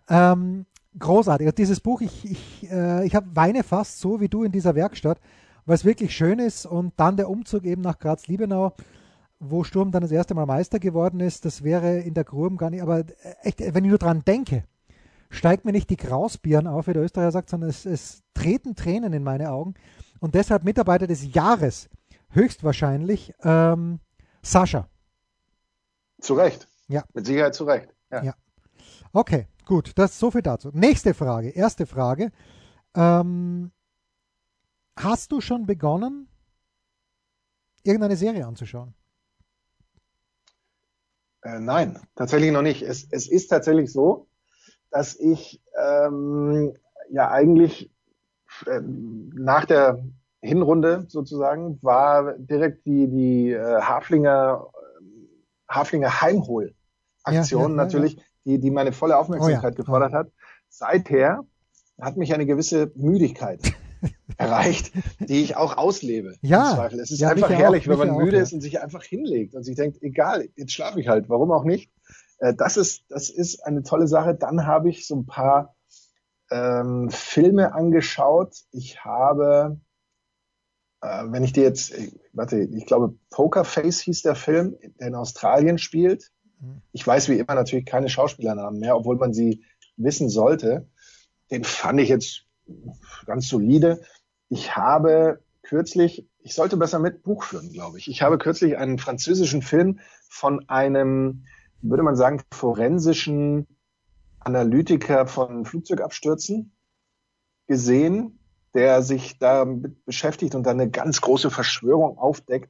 Ähm, 0.08 0.66
großartig. 0.98 1.50
Dieses 1.52 1.80
Buch, 1.80 2.02
ich, 2.02 2.30
ich, 2.30 2.70
äh, 2.70 3.06
ich 3.06 3.14
hab, 3.14 3.24
weine 3.34 3.62
fast 3.62 4.00
so 4.00 4.20
wie 4.20 4.28
du 4.28 4.44
in 4.44 4.52
dieser 4.52 4.74
Werkstatt 4.74 5.18
es 5.66 5.84
wirklich 5.84 6.14
schön 6.14 6.38
ist. 6.38 6.66
Und 6.66 6.92
dann 6.96 7.16
der 7.16 7.28
Umzug 7.28 7.64
eben 7.64 7.82
nach 7.82 7.98
Graz-Liebenau, 7.98 8.74
wo 9.38 9.64
Sturm 9.64 9.90
dann 9.90 10.02
das 10.02 10.12
erste 10.12 10.34
Mal 10.34 10.46
Meister 10.46 10.78
geworden 10.78 11.20
ist, 11.20 11.44
das 11.44 11.64
wäre 11.64 11.98
in 11.98 12.14
der 12.14 12.24
Gruben 12.24 12.56
gar 12.56 12.70
nicht, 12.70 12.82
aber 12.82 13.00
äh, 13.00 13.04
echt, 13.42 13.60
wenn 13.60 13.84
ich 13.84 13.90
nur 13.90 13.98
dran 13.98 14.22
denke, 14.24 14.64
steigt 15.30 15.64
mir 15.64 15.72
nicht 15.72 15.90
die 15.90 15.96
Grausbirnen 15.96 16.72
auf, 16.72 16.86
wie 16.86 16.92
der 16.92 17.02
Österreicher 17.02 17.32
sagt, 17.32 17.50
sondern 17.50 17.70
es, 17.70 17.84
es 17.84 18.22
treten 18.34 18.76
Tränen 18.76 19.12
in 19.12 19.24
meine 19.24 19.50
Augen. 19.50 19.74
Und 20.20 20.34
deshalb 20.36 20.62
Mitarbeiter 20.62 21.08
des 21.08 21.34
Jahres, 21.34 21.88
höchstwahrscheinlich 22.30 23.34
ähm, 23.42 23.98
Sascha. 24.42 24.88
Zu 26.20 26.34
Recht. 26.34 26.68
Ja. 26.88 27.04
Mit 27.12 27.26
Sicherheit 27.26 27.54
zu 27.54 27.64
Recht. 27.64 27.88
Ja. 28.10 28.22
ja. 28.22 28.34
Okay, 29.12 29.48
gut, 29.66 29.92
das 29.96 30.12
ist 30.12 30.18
so 30.20 30.30
viel 30.30 30.42
dazu. 30.42 30.70
Nächste 30.72 31.14
Frage, 31.14 31.48
erste 31.50 31.86
Frage. 31.86 32.30
Ähm, 32.94 33.72
Hast 34.96 35.32
du 35.32 35.40
schon 35.40 35.66
begonnen, 35.66 36.28
irgendeine 37.82 38.16
Serie 38.16 38.46
anzuschauen? 38.46 38.94
Äh, 41.42 41.58
nein, 41.58 41.98
tatsächlich 42.14 42.52
noch 42.52 42.62
nicht. 42.62 42.82
Es, 42.82 43.06
es 43.10 43.28
ist 43.28 43.48
tatsächlich 43.48 43.92
so, 43.92 44.28
dass 44.90 45.16
ich 45.16 45.62
ähm, 45.76 46.74
ja 47.10 47.30
eigentlich 47.30 47.90
äh, 48.66 48.80
nach 48.80 49.64
der 49.64 50.04
Hinrunde 50.40 51.06
sozusagen 51.08 51.78
war 51.82 52.34
direkt 52.34 52.86
die, 52.86 53.08
die 53.08 53.50
äh, 53.52 53.80
Haflinger, 53.80 54.66
Haflinger 55.68 56.20
Heimhol-Aktion 56.20 57.62
ja, 57.62 57.68
ja, 57.68 57.74
natürlich, 57.74 58.16
ja, 58.16 58.22
die, 58.44 58.58
die 58.60 58.70
meine 58.70 58.92
volle 58.92 59.16
Aufmerksamkeit 59.16 59.74
oh 59.74 59.76
gefordert 59.76 60.12
hat. 60.12 60.30
Seither 60.68 61.44
hat 62.00 62.16
mich 62.16 62.34
eine 62.34 62.46
gewisse 62.46 62.92
Müdigkeit 62.94 63.60
erreicht, 64.38 64.92
die 65.20 65.42
ich 65.42 65.56
auch 65.56 65.76
auslebe. 65.76 66.36
Ja. 66.42 66.86
Es 66.86 67.10
ist 67.10 67.20
ja, 67.20 67.30
einfach 67.30 67.50
herrlich, 67.50 67.84
auch, 67.84 67.98
wenn 67.98 68.08
man 68.08 68.16
müde 68.16 68.38
auch, 68.38 68.42
ist 68.42 68.52
und 68.52 68.60
sich 68.60 68.80
einfach 68.80 69.02
hinlegt 69.02 69.54
und 69.54 69.64
sich 69.64 69.76
denkt, 69.76 70.02
egal, 70.02 70.48
jetzt 70.56 70.72
schlafe 70.72 71.00
ich 71.00 71.08
halt, 71.08 71.28
warum 71.28 71.50
auch 71.50 71.64
nicht. 71.64 71.90
Äh, 72.38 72.54
das 72.54 72.76
ist, 72.76 73.04
das 73.08 73.30
ist 73.30 73.64
eine 73.64 73.82
tolle 73.82 74.08
Sache. 74.08 74.34
Dann 74.34 74.66
habe 74.66 74.90
ich 74.90 75.06
so 75.06 75.16
ein 75.16 75.26
paar 75.26 75.74
ähm, 76.50 77.08
Filme 77.10 77.74
angeschaut. 77.74 78.56
Ich 78.72 79.04
habe, 79.04 79.80
äh, 81.00 81.24
wenn 81.26 81.44
ich 81.44 81.52
dir 81.52 81.62
jetzt, 81.62 81.92
äh, 81.92 82.10
warte, 82.32 82.58
ich 82.58 82.86
glaube, 82.86 83.14
Pokerface 83.30 84.00
hieß 84.00 84.22
der 84.22 84.34
Film, 84.34 84.76
der 85.00 85.08
in 85.08 85.14
Australien 85.14 85.78
spielt. 85.78 86.30
Mhm. 86.60 86.82
Ich 86.92 87.06
weiß 87.06 87.28
wie 87.28 87.38
immer 87.38 87.54
natürlich 87.54 87.86
keine 87.86 88.08
Schauspielernamen 88.08 88.80
mehr, 88.80 88.96
obwohl 88.96 89.16
man 89.16 89.32
sie 89.32 89.64
wissen 89.96 90.28
sollte. 90.28 90.88
Den 91.50 91.64
fand 91.64 92.00
ich 92.00 92.08
jetzt 92.08 92.46
ganz 93.26 93.48
solide. 93.48 94.02
Ich 94.52 94.76
habe 94.76 95.40
kürzlich, 95.62 96.28
ich 96.40 96.52
sollte 96.52 96.76
besser 96.76 96.98
mit 96.98 97.22
Buch 97.22 97.42
führen, 97.42 97.72
glaube 97.72 97.96
ich. 97.96 98.06
Ich 98.08 98.20
habe 98.20 98.36
kürzlich 98.36 98.76
einen 98.76 98.98
französischen 98.98 99.62
Film 99.62 99.98
von 100.28 100.68
einem, 100.68 101.46
würde 101.80 102.02
man 102.02 102.16
sagen, 102.16 102.42
forensischen 102.52 103.66
Analytiker 104.40 105.26
von 105.26 105.64
Flugzeugabstürzen 105.64 106.70
gesehen, 107.66 108.40
der 108.74 109.00
sich 109.00 109.38
damit 109.38 110.04
beschäftigt 110.04 110.54
und 110.54 110.64
dann 110.64 110.78
eine 110.78 110.90
ganz 110.90 111.22
große 111.22 111.50
Verschwörung 111.50 112.18
aufdeckt. 112.18 112.68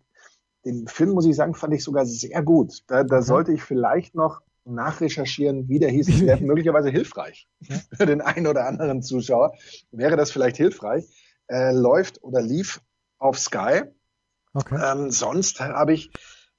Den 0.64 0.86
Film, 0.86 1.10
muss 1.10 1.26
ich 1.26 1.34
sagen, 1.34 1.56
fand 1.56 1.74
ich 1.74 1.82
sogar 1.82 2.06
sehr 2.06 2.44
gut. 2.44 2.84
Da, 2.86 3.02
da 3.02 3.22
sollte 3.22 3.52
ich 3.52 3.64
vielleicht 3.64 4.14
noch 4.14 4.40
nachrecherchieren, 4.64 5.68
wie 5.68 5.80
der 5.80 5.90
hieß. 5.90 6.06
Das 6.06 6.20
wäre 6.26 6.40
möglicherweise 6.42 6.90
hilfreich 6.90 7.48
für 7.92 8.06
den 8.06 8.20
einen 8.20 8.46
oder 8.46 8.68
anderen 8.68 9.02
Zuschauer. 9.02 9.54
Wäre 9.90 10.16
das 10.16 10.30
vielleicht 10.30 10.58
hilfreich. 10.58 11.08
Äh, 11.48 11.72
läuft 11.72 12.22
oder 12.22 12.40
lief 12.40 12.80
auf 13.18 13.38
Sky. 13.38 13.82
Okay. 14.54 14.78
Ähm, 14.82 15.10
sonst 15.10 15.60
habe 15.60 15.94
ich 15.94 16.10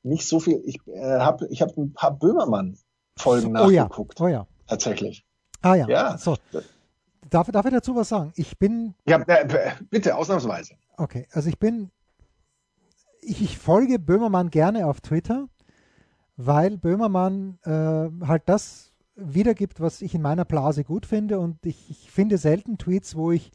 nicht 0.02 0.28
so 0.28 0.40
viel. 0.40 0.62
Ich 0.66 0.80
äh, 0.88 1.20
habe 1.20 1.48
ich 1.50 1.62
hab 1.62 1.78
ein 1.78 1.94
paar 1.94 2.12
Böhmermann-Folgen 2.18 3.48
oh, 3.58 3.70
nachgeguckt. 3.70 4.20
Ja. 4.20 4.26
Oh 4.26 4.28
ja. 4.28 4.48
Tatsächlich. 4.68 5.26
Ah 5.62 5.76
ja. 5.76 5.88
ja. 5.88 6.18
So. 6.18 6.36
Darf, 7.30 7.50
darf 7.52 7.66
ich 7.66 7.72
dazu 7.72 7.96
was 7.96 8.10
sagen? 8.10 8.34
Ich 8.36 8.58
bin. 8.58 8.96
Ja, 9.08 9.22
äh, 9.28 9.72
bitte, 9.90 10.16
ausnahmsweise. 10.16 10.76
Okay, 10.98 11.28
also 11.32 11.50
ich 11.50 11.60
bin. 11.60 11.92
Ich, 13.22 13.42
ich 13.42 13.58
folge 13.58 14.00
Böhmermann 14.00 14.50
gerne 14.50 14.86
auf 14.86 15.00
Twitter 15.00 15.48
weil 16.38 16.78
Böhmermann 16.78 17.60
äh, 17.64 18.26
halt 18.28 18.44
das 18.46 18.92
wiedergibt, 19.16 19.80
was 19.80 20.02
ich 20.02 20.16
in 20.16 20.22
meiner 20.22 20.46
Blase 20.46 20.84
gut 20.84 21.06
finde. 21.06 21.40
Und 21.40 21.66
ich, 21.66 21.90
ich, 21.90 22.12
finde 22.12 22.38
selten 22.38 22.78
Tweets, 22.78 23.16
wo 23.16 23.32
ich, 23.32 23.52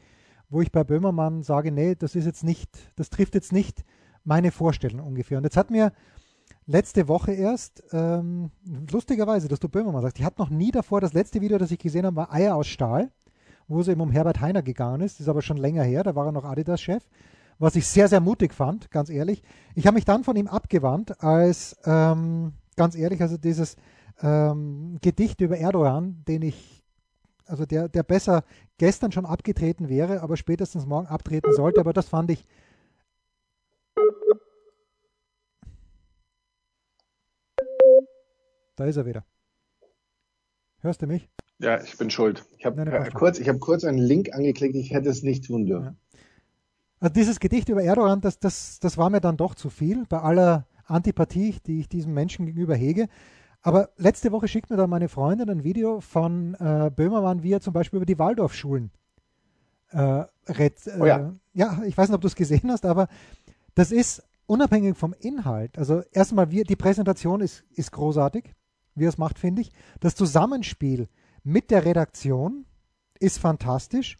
wo 0.48 0.60
ich 0.60 0.72
bei 0.72 0.84
Böhmermann 0.84 1.42
sage, 1.42 1.72
nee, 1.72 1.94
das 1.94 2.14
ist 2.14 2.26
jetzt 2.26 2.44
nicht, 2.44 2.70
das 2.96 3.10
trifft 3.10 3.34
jetzt 3.34 3.52
nicht 3.52 3.84
meine 4.24 4.50
Vorstellung 4.50 5.06
ungefähr. 5.06 5.38
Und 5.38 5.44
jetzt 5.44 5.56
hat 5.56 5.70
mir 5.70 5.92
letzte 6.66 7.08
Woche 7.08 7.32
erst, 7.32 7.82
ähm, 7.92 8.50
lustigerweise, 8.90 9.48
dass 9.48 9.60
du 9.60 9.68
Böhmermann 9.68 10.02
sagst, 10.02 10.18
ich 10.18 10.24
hatte 10.24 10.40
noch 10.40 10.50
nie 10.50 10.70
davor, 10.70 11.00
das 11.00 11.12
letzte 11.12 11.40
Video, 11.40 11.58
das 11.58 11.70
ich 11.70 11.78
gesehen 11.78 12.06
habe, 12.06 12.16
war 12.16 12.32
Eier 12.32 12.56
aus 12.56 12.66
Stahl, 12.66 13.10
wo 13.66 13.80
es 13.80 13.88
eben 13.88 14.00
um 14.00 14.10
Herbert 14.10 14.40
Heiner 14.40 14.62
gegangen 14.62 15.00
ist. 15.00 15.14
Das 15.14 15.20
ist 15.22 15.28
aber 15.28 15.42
schon 15.42 15.56
länger 15.56 15.82
her, 15.82 16.02
da 16.02 16.14
war 16.14 16.26
er 16.26 16.32
noch 16.32 16.44
Adidas-Chef 16.44 17.04
was 17.58 17.76
ich 17.76 17.86
sehr, 17.86 18.08
sehr 18.08 18.20
mutig 18.20 18.54
fand, 18.54 18.90
ganz 18.90 19.10
ehrlich. 19.10 19.42
Ich 19.74 19.86
habe 19.86 19.96
mich 19.96 20.04
dann 20.04 20.24
von 20.24 20.36
ihm 20.36 20.46
abgewandt, 20.46 21.22
als 21.22 21.76
ähm, 21.84 22.52
ganz 22.76 22.94
ehrlich, 22.94 23.20
also 23.20 23.36
dieses 23.36 23.76
ähm, 24.22 24.98
Gedicht 25.02 25.40
über 25.40 25.58
Erdogan, 25.58 26.22
den 26.26 26.42
ich, 26.42 26.84
also 27.48 27.66
der, 27.66 27.88
der 27.88 28.02
besser 28.02 28.44
gestern 28.76 29.12
schon 29.12 29.26
abgetreten 29.26 29.88
wäre, 29.88 30.20
aber 30.22 30.36
spätestens 30.36 30.86
morgen 30.86 31.06
abtreten 31.06 31.52
sollte. 31.52 31.80
Aber 31.80 31.92
das 31.92 32.08
fand 32.08 32.30
ich. 32.30 32.46
Da 38.76 38.84
ist 38.84 38.96
er 38.96 39.06
wieder. 39.06 39.24
Hörst 40.80 41.02
du 41.02 41.06
mich? 41.06 41.28
Ja, 41.58 41.82
ich 41.82 41.98
bin 41.98 42.10
schuld. 42.10 42.44
Ich 42.56 42.64
habe 42.64 42.80
äh, 42.82 43.10
kurz, 43.10 43.40
hab 43.40 43.58
kurz 43.58 43.82
einen 43.82 43.98
Link 43.98 44.32
angeklickt, 44.32 44.76
ich 44.76 44.92
hätte 44.92 45.08
es 45.08 45.24
nicht 45.24 45.46
tun 45.46 45.66
dürfen. 45.66 45.98
Also 47.00 47.12
dieses 47.12 47.40
Gedicht 47.40 47.68
über 47.68 47.82
Erdogan, 47.82 48.20
das, 48.20 48.38
das, 48.38 48.78
das 48.78 48.96
war 48.96 49.10
mir 49.10 49.20
dann 49.20 49.36
doch 49.36 49.56
zu 49.56 49.70
viel, 49.70 50.04
bei 50.08 50.18
aller 50.18 50.66
Antipathie, 50.86 51.56
die 51.66 51.80
ich 51.80 51.88
diesem 51.88 52.14
Menschen 52.14 52.46
gegenüber 52.46 52.76
hege. 52.76 53.08
Aber 53.62 53.90
letzte 53.96 54.32
Woche 54.32 54.48
schickt 54.48 54.70
mir 54.70 54.76
dann 54.76 54.90
meine 54.90 55.08
Freundin 55.08 55.50
ein 55.50 55.64
Video 55.64 56.00
von 56.00 56.54
äh, 56.54 56.90
Böhmermann, 56.94 57.42
wie 57.42 57.52
er 57.52 57.60
zum 57.60 57.72
Beispiel 57.72 57.98
über 57.98 58.06
die 58.06 58.18
Waldorfschulen 58.18 58.90
äh, 59.90 60.24
redet. 60.48 60.86
Äh, 60.86 60.98
oh 61.00 61.06
ja. 61.06 61.34
ja, 61.54 61.82
ich 61.84 61.96
weiß 61.96 62.08
nicht, 62.08 62.14
ob 62.14 62.20
du 62.20 62.28
es 62.28 62.36
gesehen 62.36 62.70
hast, 62.70 62.86
aber 62.86 63.08
das 63.74 63.90
ist 63.90 64.22
unabhängig 64.46 64.96
vom 64.96 65.14
Inhalt. 65.18 65.78
Also 65.78 66.02
erstmal, 66.12 66.50
wie, 66.50 66.64
die 66.64 66.76
Präsentation 66.76 67.40
ist, 67.40 67.64
ist 67.74 67.92
großartig, 67.92 68.54
wie 68.94 69.04
er 69.04 69.10
es 69.10 69.18
macht, 69.18 69.38
finde 69.38 69.62
ich. 69.62 69.72
Das 70.00 70.14
Zusammenspiel 70.14 71.08
mit 71.42 71.70
der 71.70 71.84
Redaktion 71.84 72.64
ist 73.18 73.38
fantastisch 73.38 74.16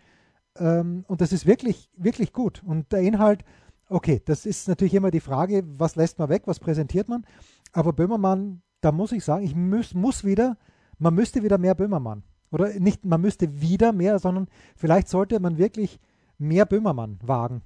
ähm, 0.56 1.04
und 1.08 1.20
das 1.20 1.32
ist 1.32 1.46
wirklich, 1.46 1.90
wirklich 1.96 2.32
gut. 2.32 2.62
Und 2.64 2.92
der 2.92 3.00
Inhalt, 3.00 3.44
okay, 3.88 4.20
das 4.24 4.46
ist 4.46 4.68
natürlich 4.68 4.94
immer 4.94 5.10
die 5.10 5.20
Frage, 5.20 5.64
was 5.66 5.96
lässt 5.96 6.18
man 6.18 6.28
weg, 6.28 6.42
was 6.46 6.60
präsentiert 6.60 7.08
man. 7.08 7.24
Aber 7.72 7.92
Böhmermann, 7.92 8.62
da 8.80 8.92
muss 8.92 9.12
ich 9.12 9.24
sagen, 9.24 9.44
ich 9.44 9.54
muss, 9.54 9.94
muss 9.94 10.24
wieder, 10.24 10.56
man 10.98 11.14
müsste 11.14 11.42
wieder 11.42 11.58
mehr 11.58 11.74
Böhmermann. 11.74 12.22
Oder 12.50 12.78
nicht, 12.78 13.04
man 13.04 13.20
müsste 13.20 13.60
wieder 13.60 13.92
mehr, 13.92 14.18
sondern 14.18 14.48
vielleicht 14.76 15.08
sollte 15.08 15.38
man 15.40 15.58
wirklich 15.58 16.00
mehr 16.38 16.64
Böhmermann 16.64 17.18
wagen. 17.22 17.62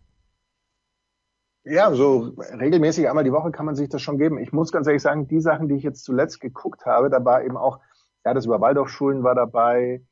Ja, 1.64 1.94
so 1.94 2.34
regelmäßig 2.58 3.08
einmal 3.08 3.22
die 3.22 3.32
Woche 3.32 3.52
kann 3.52 3.66
man 3.66 3.76
sich 3.76 3.88
das 3.88 4.02
schon 4.02 4.18
geben. 4.18 4.38
Ich 4.38 4.52
muss 4.52 4.72
ganz 4.72 4.88
ehrlich 4.88 5.02
sagen, 5.02 5.28
die 5.28 5.40
Sachen, 5.40 5.68
die 5.68 5.76
ich 5.76 5.84
jetzt 5.84 6.02
zuletzt 6.02 6.40
geguckt 6.40 6.86
habe, 6.86 7.08
da 7.08 7.24
war 7.24 7.44
eben 7.44 7.56
auch 7.56 7.78
ja, 8.24 8.34
das 8.34 8.46
über 8.46 8.60
Waldorfschulen 8.60 9.22
war 9.22 9.34
dabei. 9.34 10.02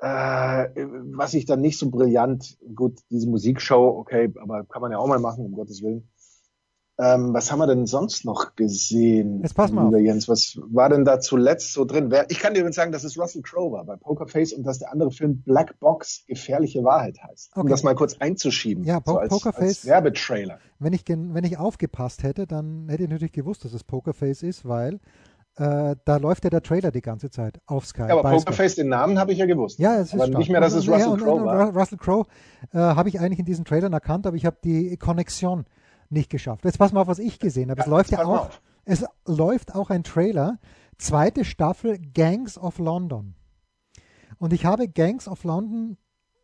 Äh, 0.00 0.06
was 1.16 1.34
ich 1.34 1.44
dann 1.44 1.60
nicht 1.60 1.78
so 1.78 1.90
brillant, 1.90 2.58
gut, 2.74 3.00
diese 3.10 3.28
Musikshow, 3.28 3.98
okay, 3.98 4.32
aber 4.40 4.64
kann 4.64 4.82
man 4.82 4.92
ja 4.92 4.98
auch 4.98 5.08
mal 5.08 5.18
machen, 5.18 5.44
um 5.44 5.52
Gottes 5.52 5.82
Willen. 5.82 6.08
Ähm, 7.00 7.32
was 7.32 7.52
haben 7.52 7.60
wir 7.60 7.68
denn 7.68 7.86
sonst 7.86 8.24
noch 8.24 8.56
gesehen? 8.56 9.40
Jetzt 9.42 9.54
pass 9.54 9.70
mal 9.70 9.86
auf. 9.86 10.00
Jens, 10.00 10.28
was 10.28 10.58
war 10.68 10.88
denn 10.88 11.04
da 11.04 11.20
zuletzt 11.20 11.72
so 11.72 11.84
drin? 11.84 12.12
Ich 12.28 12.40
kann 12.40 12.54
dir 12.54 12.60
übrigens 12.60 12.74
sagen, 12.74 12.90
dass 12.90 13.04
es 13.04 13.16
Russell 13.16 13.42
Crowe 13.42 13.70
war 13.70 13.84
bei 13.84 13.94
Pokerface 13.94 14.52
und 14.52 14.64
dass 14.64 14.80
der 14.80 14.92
andere 14.92 15.12
Film 15.12 15.42
Black 15.42 15.78
Box 15.78 16.24
gefährliche 16.26 16.82
Wahrheit 16.82 17.18
heißt. 17.22 17.52
Okay. 17.52 17.60
Um 17.60 17.68
das 17.68 17.84
mal 17.84 17.94
kurz 17.94 18.16
einzuschieben. 18.18 18.82
Ja, 18.82 18.98
po 18.98 19.12
so 19.12 19.18
als, 19.18 19.28
Pokerface. 19.28 19.62
Als 19.62 19.86
Werbetrailer. 19.86 20.58
Wenn 20.80 20.92
ich, 20.92 21.04
wenn 21.06 21.44
ich 21.44 21.56
aufgepasst 21.56 22.24
hätte, 22.24 22.48
dann 22.48 22.88
hätte 22.88 23.04
ich 23.04 23.08
natürlich 23.08 23.32
gewusst, 23.32 23.64
dass 23.64 23.74
es 23.74 23.84
Pokerface 23.84 24.42
ist, 24.42 24.66
weil 24.66 24.98
äh, 25.54 25.94
da 26.04 26.16
läuft 26.16 26.42
ja 26.42 26.50
der 26.50 26.62
Trailer 26.62 26.90
die 26.90 27.00
ganze 27.00 27.30
Zeit 27.30 27.60
auf 27.66 27.86
Sky. 27.86 28.08
Ja, 28.08 28.18
aber 28.18 28.30
Pokerface, 28.30 28.74
den 28.74 28.88
Namen 28.88 29.20
habe 29.20 29.30
ich 29.30 29.38
ja 29.38 29.46
gewusst. 29.46 29.78
Ja, 29.78 30.00
es 30.00 30.08
ist 30.08 30.14
aber 30.14 30.26
stark. 30.26 30.38
nicht 30.38 30.50
mehr, 30.50 30.60
dass 30.60 30.72
es 30.72 30.88
Russell 30.88 31.16
Crowe 31.16 31.44
war. 31.44 31.76
Russell 31.76 31.98
Crowe 31.98 32.26
äh, 32.72 32.78
habe 32.78 33.08
ich 33.08 33.20
eigentlich 33.20 33.38
in 33.38 33.44
diesen 33.44 33.64
Trailern 33.64 33.92
erkannt, 33.92 34.26
aber 34.26 34.36
ich 34.36 34.46
habe 34.46 34.56
die 34.64 34.96
Connection 34.96 35.64
nicht 36.10 36.30
geschafft. 36.30 36.64
Jetzt 36.64 36.78
pass 36.78 36.92
mal 36.92 37.00
auf, 37.00 37.08
was 37.08 37.18
ich 37.18 37.38
gesehen 37.38 37.70
habe. 37.70 37.80
Ja, 37.80 37.84
es 37.84 37.90
läuft 37.90 38.10
ja 38.10 38.24
auch, 38.24 38.50
es 38.84 39.04
läuft 39.26 39.74
auch 39.74 39.90
ein 39.90 40.04
Trailer, 40.04 40.58
zweite 40.96 41.44
Staffel 41.44 41.98
Gangs 41.98 42.58
of 42.58 42.78
London. 42.78 43.34
Und 44.38 44.52
ich 44.52 44.64
habe 44.64 44.88
Gangs 44.88 45.28
of 45.28 45.44
London 45.44 45.96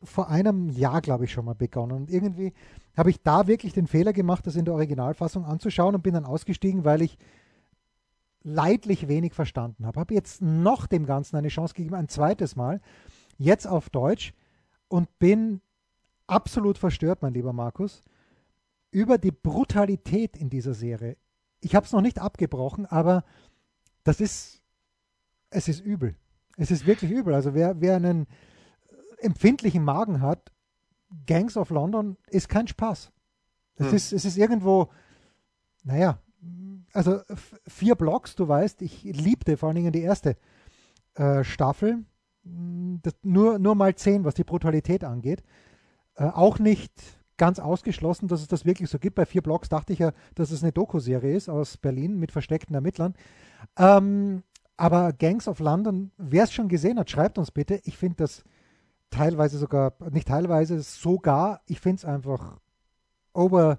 vor 0.03 0.29
einem 0.29 0.69
Jahr, 0.69 1.01
glaube 1.01 1.25
ich, 1.25 1.33
schon 1.33 1.45
mal 1.45 1.55
begonnen. 1.55 1.93
Und 1.93 2.11
irgendwie 2.11 2.53
habe 2.97 3.11
ich 3.11 3.23
da 3.23 3.47
wirklich 3.47 3.73
den 3.73 3.87
Fehler 3.87 4.13
gemacht, 4.13 4.47
das 4.47 4.57
in 4.57 4.65
der 4.65 4.75
Originalfassung 4.75 5.45
anzuschauen 5.45 5.95
und 5.95 6.03
bin 6.03 6.15
dann 6.15 6.27
ausgestiegen, 6.27 6.85
weil 6.85 7.03
ich 7.03 7.19
leidlich 8.43 9.09
wenig 9.09 9.33
verstanden 9.33 9.87
habe. 9.87 9.99
Habe 9.99 10.15
jetzt 10.15 10.43
noch 10.43 10.87
dem 10.87 11.07
Ganzen 11.07 11.37
eine 11.37 11.49
Chance 11.49 11.75
gegeben, 11.75 11.95
ein 11.95 12.09
zweites 12.09 12.57
Mal, 12.57 12.81
jetzt 13.39 13.67
auf 13.67 13.91
Deutsch 13.91 14.35
und 14.89 15.19
bin 15.19 15.61
absolut 16.27 16.79
verstört, 16.79 17.23
mein 17.23 17.35
lieber 17.35 17.53
Markus, 17.53 18.03
über 18.95 19.19
die 19.19 19.33
Brutalität 19.33 20.37
in 20.37 20.49
dieser 20.49 20.73
Serie. 20.73 21.17
Ich 21.61 21.75
habe 21.75 21.85
es 21.85 21.91
noch 21.91 22.01
nicht 22.01 22.21
abgebrochen, 22.21 22.87
aber 22.87 23.25
das 24.05 24.21
ist, 24.21 24.63
es 25.51 25.67
ist 25.67 25.81
übel. 25.81 26.15
Es 26.57 26.71
ist 26.71 26.87
wirklich 26.87 27.11
übel. 27.11 27.35
Also 27.35 27.55
wer, 27.55 27.81
wer 27.81 27.97
einen 27.97 28.29
empfindlichen 29.19 29.83
Magen 29.83 30.21
hat, 30.21 30.53
Gangs 31.27 31.57
of 31.57 31.71
London 31.71 32.17
ist 32.29 32.49
kein 32.49 32.69
Spaß. 32.69 33.11
Es, 33.77 33.87
hm. 33.89 33.97
ist, 33.97 34.13
es 34.13 34.25
ist 34.25 34.37
irgendwo, 34.37 34.93
naja, 35.83 36.21
also 36.93 37.21
vier 37.67 37.97
Blocks, 37.97 38.37
du 38.37 38.47
weißt, 38.47 38.81
ich 38.81 39.03
liebte 39.03 39.57
vor 39.57 39.71
allen 39.71 39.77
Dingen 39.77 39.93
die 39.93 40.03
erste 40.03 40.37
äh, 41.15 41.43
Staffel. 41.43 42.05
Das, 42.45 43.15
nur, 43.23 43.59
nur 43.59 43.75
mal 43.75 43.97
zehn, 43.97 44.23
was 44.23 44.35
die 44.35 44.45
Brutalität 44.45 45.03
angeht. 45.03 45.43
Äh, 46.15 46.27
auch 46.27 46.61
nicht 46.61 46.93
ganz 47.37 47.59
ausgeschlossen, 47.59 48.29
dass 48.29 48.41
es 48.41 48.49
das 48.49 48.65
wirklich 48.65 48.91
so 48.91 48.99
gibt. 48.99 49.17
Bei 49.17 49.27
vier 49.27 49.43
Blocks 49.43 49.69
dachte 49.69 49.93
ich 49.93 49.99
ja, 49.99 50.13
dass 50.35 50.51
es 50.51 50.63
eine 50.63 50.73
Doku-Serie 50.73 51.35
ist 51.35 51.49
aus 51.49 51.77
Berlin 51.77 52.19
mit 52.19 52.33
versteckten 52.33 52.75
Ermittlern. 52.75 53.15
Ähm, 53.77 54.43
aber 54.77 55.13
Gangs 55.13 55.49
of 55.49 55.61
London, 55.61 56.11
wer 56.17 56.45
es 56.45 56.53
schon 56.53 56.69
gesehen 56.69 56.99
hat, 56.99 57.11
schreibt 57.11 57.39
uns 57.39 57.51
bitte. 57.51 57.81
Ich 57.85 57.97
finde 57.97 58.17
das 58.17 58.45
teilweise 59.11 59.59
sogar, 59.59 59.95
nicht 60.11 60.29
teilweise, 60.29 60.81
sogar, 60.83 61.61
ich 61.67 61.81
finde 61.81 61.99
es 61.99 62.05
einfach 62.05 62.59
over, 63.33 63.79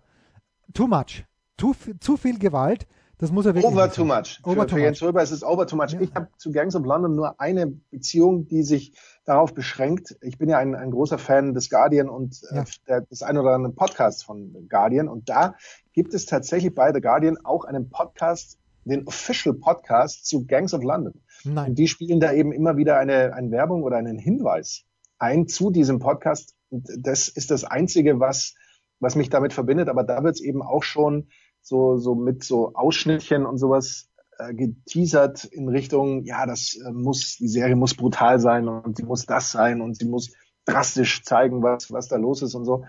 too 0.73 0.87
much. 0.87 1.25
Zu, 1.57 1.73
zu 1.99 2.17
viel 2.17 2.37
Gewalt 2.37 2.87
das 3.17 3.31
muss 3.31 3.45
er 3.45 3.55
wirklich 3.55 3.71
Over 3.71 3.91
too 3.91 4.05
much. 4.05 4.41
Over 4.43 4.61
für, 4.61 4.67
too 4.67 4.75
für 4.75 4.81
Jens 4.81 5.01
Röber 5.01 5.23
ist 5.23 5.31
es 5.31 5.43
over 5.43 5.65
too 5.67 5.75
much. 5.75 5.91
Ja. 5.91 6.01
Ich 6.01 6.13
habe 6.13 6.27
zu 6.37 6.51
Gangs 6.51 6.75
of 6.75 6.85
London 6.85 7.15
nur 7.15 7.39
eine 7.39 7.67
Beziehung, 7.67 8.47
die 8.47 8.63
sich 8.63 8.93
darauf 9.25 9.53
beschränkt. 9.53 10.17
Ich 10.21 10.37
bin 10.37 10.49
ja 10.49 10.57
ein, 10.57 10.75
ein 10.75 10.91
großer 10.91 11.17
Fan 11.17 11.53
des 11.53 11.69
Guardian 11.69 12.09
und 12.09 12.41
äh, 12.51 12.55
ja. 12.55 12.61
äh, 12.61 12.65
der, 12.87 13.01
des 13.01 13.23
ein 13.23 13.37
oder 13.37 13.51
anderen 13.51 13.75
Podcasts 13.75 14.23
von 14.23 14.67
Guardian. 14.69 15.07
Und 15.07 15.29
da 15.29 15.55
gibt 15.93 16.13
es 16.13 16.25
tatsächlich 16.25 16.75
bei 16.75 16.91
The 16.93 17.01
Guardian 17.01 17.37
auch 17.43 17.65
einen 17.65 17.89
Podcast, 17.89 18.59
den 18.83 19.07
Official 19.07 19.55
Podcast 19.55 20.25
zu 20.25 20.45
Gangs 20.45 20.73
of 20.73 20.83
London. 20.83 21.13
Nein. 21.43 21.69
Und 21.69 21.75
die 21.75 21.87
spielen 21.87 22.19
da 22.19 22.33
eben 22.33 22.51
immer 22.51 22.77
wieder 22.77 22.97
eine, 22.97 23.33
eine 23.33 23.51
Werbung 23.51 23.83
oder 23.83 23.97
einen 23.97 24.19
Hinweis 24.19 24.83
ein 25.17 25.47
zu 25.47 25.71
diesem 25.71 25.99
Podcast. 25.99 26.55
Und 26.69 26.89
das 26.97 27.27
ist 27.27 27.51
das 27.51 27.63
Einzige, 27.63 28.19
was, 28.19 28.55
was 28.99 29.15
mich 29.15 29.29
damit 29.29 29.53
verbindet. 29.53 29.89
Aber 29.89 30.03
da 30.03 30.23
wird 30.23 30.35
es 30.35 30.41
eben 30.41 30.61
auch 30.61 30.83
schon 30.83 31.29
so, 31.65 31.97
so 31.97 32.13
mit 32.13 32.43
so 32.43 32.73
Ausschnittchen 32.75 33.45
und 33.45 33.57
sowas 33.57 34.07
äh, 34.37 34.53
geteasert 34.53 35.45
in 35.45 35.67
Richtung, 35.67 36.23
ja, 36.23 36.45
das 36.45 36.75
äh, 36.75 36.91
muss, 36.91 37.37
die 37.37 37.47
Serie 37.47 37.75
muss 37.75 37.95
brutal 37.95 38.39
sein 38.39 38.67
und 38.67 38.97
sie 38.97 39.03
muss 39.03 39.25
das 39.25 39.51
sein 39.51 39.81
und 39.81 39.97
sie 39.97 40.05
muss 40.05 40.31
drastisch 40.65 41.23
zeigen, 41.23 41.63
was, 41.63 41.91
was 41.91 42.07
da 42.07 42.17
los 42.17 42.43
ist 42.43 42.53
und 42.53 42.65
so. 42.65 42.85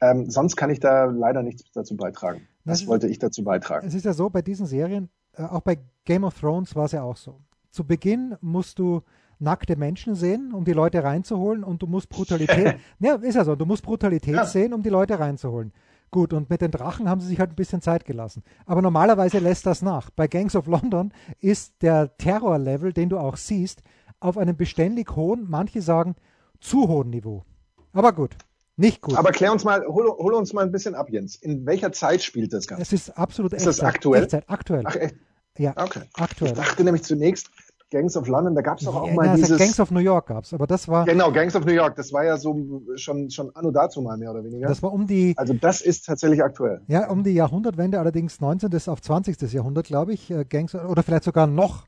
Ähm, 0.00 0.28
sonst 0.28 0.56
kann 0.56 0.70
ich 0.70 0.80
da 0.80 1.04
leider 1.04 1.42
nichts 1.42 1.70
dazu 1.72 1.96
beitragen. 1.96 2.48
Das, 2.64 2.80
das 2.80 2.88
wollte 2.88 3.06
ich 3.06 3.18
dazu 3.18 3.44
beitragen. 3.44 3.86
Es 3.86 3.94
ist 3.94 4.04
ja 4.04 4.12
so, 4.12 4.28
bei 4.28 4.42
diesen 4.42 4.66
Serien, 4.66 5.08
äh, 5.34 5.44
auch 5.44 5.60
bei 5.60 5.78
Game 6.04 6.24
of 6.24 6.38
Thrones 6.38 6.74
war 6.74 6.86
es 6.86 6.92
ja 6.92 7.02
auch 7.02 7.16
so. 7.16 7.40
Zu 7.70 7.84
Beginn 7.84 8.36
musst 8.40 8.80
du 8.80 9.02
nackte 9.38 9.76
Menschen 9.76 10.16
sehen, 10.16 10.52
um 10.52 10.64
die 10.64 10.72
Leute 10.72 11.04
reinzuholen 11.04 11.62
und 11.62 11.80
du 11.80 11.86
musst 11.86 12.08
Brutalität, 12.08 12.76
ja, 12.98 13.14
ist 13.14 13.36
ja 13.36 13.44
so, 13.44 13.54
du 13.54 13.66
musst 13.66 13.84
Brutalität 13.84 14.34
ja. 14.34 14.44
sehen, 14.44 14.72
um 14.72 14.82
die 14.82 14.90
Leute 14.90 15.18
reinzuholen. 15.20 15.72
Gut, 16.10 16.32
und 16.32 16.50
mit 16.50 16.60
den 16.60 16.72
Drachen 16.72 17.08
haben 17.08 17.20
sie 17.20 17.28
sich 17.28 17.38
halt 17.38 17.50
ein 17.50 17.56
bisschen 17.56 17.82
Zeit 17.82 18.04
gelassen. 18.04 18.42
Aber 18.66 18.82
normalerweise 18.82 19.38
lässt 19.38 19.64
das 19.66 19.80
nach. 19.80 20.10
Bei 20.10 20.26
Gangs 20.26 20.56
of 20.56 20.66
London 20.66 21.12
ist 21.38 21.82
der 21.82 22.16
Terrorlevel, 22.16 22.92
den 22.92 23.08
du 23.10 23.18
auch 23.18 23.36
siehst, 23.36 23.82
auf 24.18 24.36
einem 24.36 24.56
beständig 24.56 25.14
hohen, 25.14 25.46
manche 25.48 25.82
sagen 25.82 26.16
zu 26.60 26.88
hohen 26.88 27.10
Niveau. 27.10 27.44
Aber 27.92 28.12
gut, 28.12 28.36
nicht 28.76 29.02
gut. 29.02 29.16
Aber 29.16 29.30
klär 29.30 29.52
uns 29.52 29.64
mal, 29.64 29.84
hol, 29.86 30.08
hol, 30.08 30.34
uns 30.34 30.52
mal 30.52 30.64
ein 30.64 30.72
bisschen 30.72 30.94
ab, 30.94 31.10
Jens. 31.10 31.36
In 31.36 31.64
welcher 31.64 31.92
Zeit 31.92 32.22
spielt 32.22 32.52
das 32.52 32.66
Ganze? 32.66 32.82
Es 32.82 32.92
ist 32.92 33.10
absolut 33.16 33.52
Ist 33.52 33.66
Echtzeit. 33.66 33.82
das 33.82 33.94
aktuell? 33.94 34.22
Echtzeit, 34.24 34.44
aktuell. 34.48 34.82
Ach, 34.86 34.96
echt? 34.96 35.14
Ja, 35.58 35.74
okay. 35.76 36.00
aktuell. 36.14 36.52
Ich 36.52 36.56
dachte 36.56 36.82
nämlich 36.84 37.02
zunächst, 37.02 37.50
Gangs 37.90 38.16
of 38.16 38.28
London, 38.28 38.54
da 38.54 38.62
gab 38.62 38.78
es 38.78 38.84
doch 38.84 38.94
auch 38.94 39.08
ja, 39.08 39.14
mal 39.14 39.28
also 39.28 39.42
dieses... 39.42 39.58
Gangs 39.58 39.80
of 39.80 39.90
New 39.90 40.00
York 40.00 40.28
gab 40.28 40.44
es, 40.44 40.54
aber 40.54 40.66
das 40.66 40.86
war... 40.86 41.04
Genau, 41.04 41.32
Gangs 41.32 41.56
of 41.56 41.64
New 41.64 41.72
York, 41.72 41.96
das 41.96 42.12
war 42.12 42.24
ja 42.24 42.36
so 42.36 42.82
schon, 42.94 43.30
schon 43.30 43.54
anno 43.56 43.72
dazu 43.72 44.00
mal 44.00 44.16
mehr 44.16 44.30
oder 44.30 44.44
weniger. 44.44 44.68
Das 44.68 44.82
war 44.82 44.92
um 44.92 45.06
die... 45.06 45.34
Also 45.36 45.54
das 45.54 45.80
ist 45.80 46.06
tatsächlich 46.06 46.42
aktuell. 46.42 46.82
Ja, 46.86 47.10
um 47.10 47.24
die 47.24 47.32
Jahrhundertwende, 47.32 47.98
allerdings 47.98 48.40
19. 48.40 48.70
auf 48.86 49.02
20. 49.02 49.52
Jahrhundert, 49.52 49.86
glaube 49.86 50.12
ich, 50.12 50.30
äh, 50.30 50.44
Gangs, 50.44 50.74
oder 50.74 51.02
vielleicht 51.02 51.24
sogar 51.24 51.48
noch, 51.48 51.86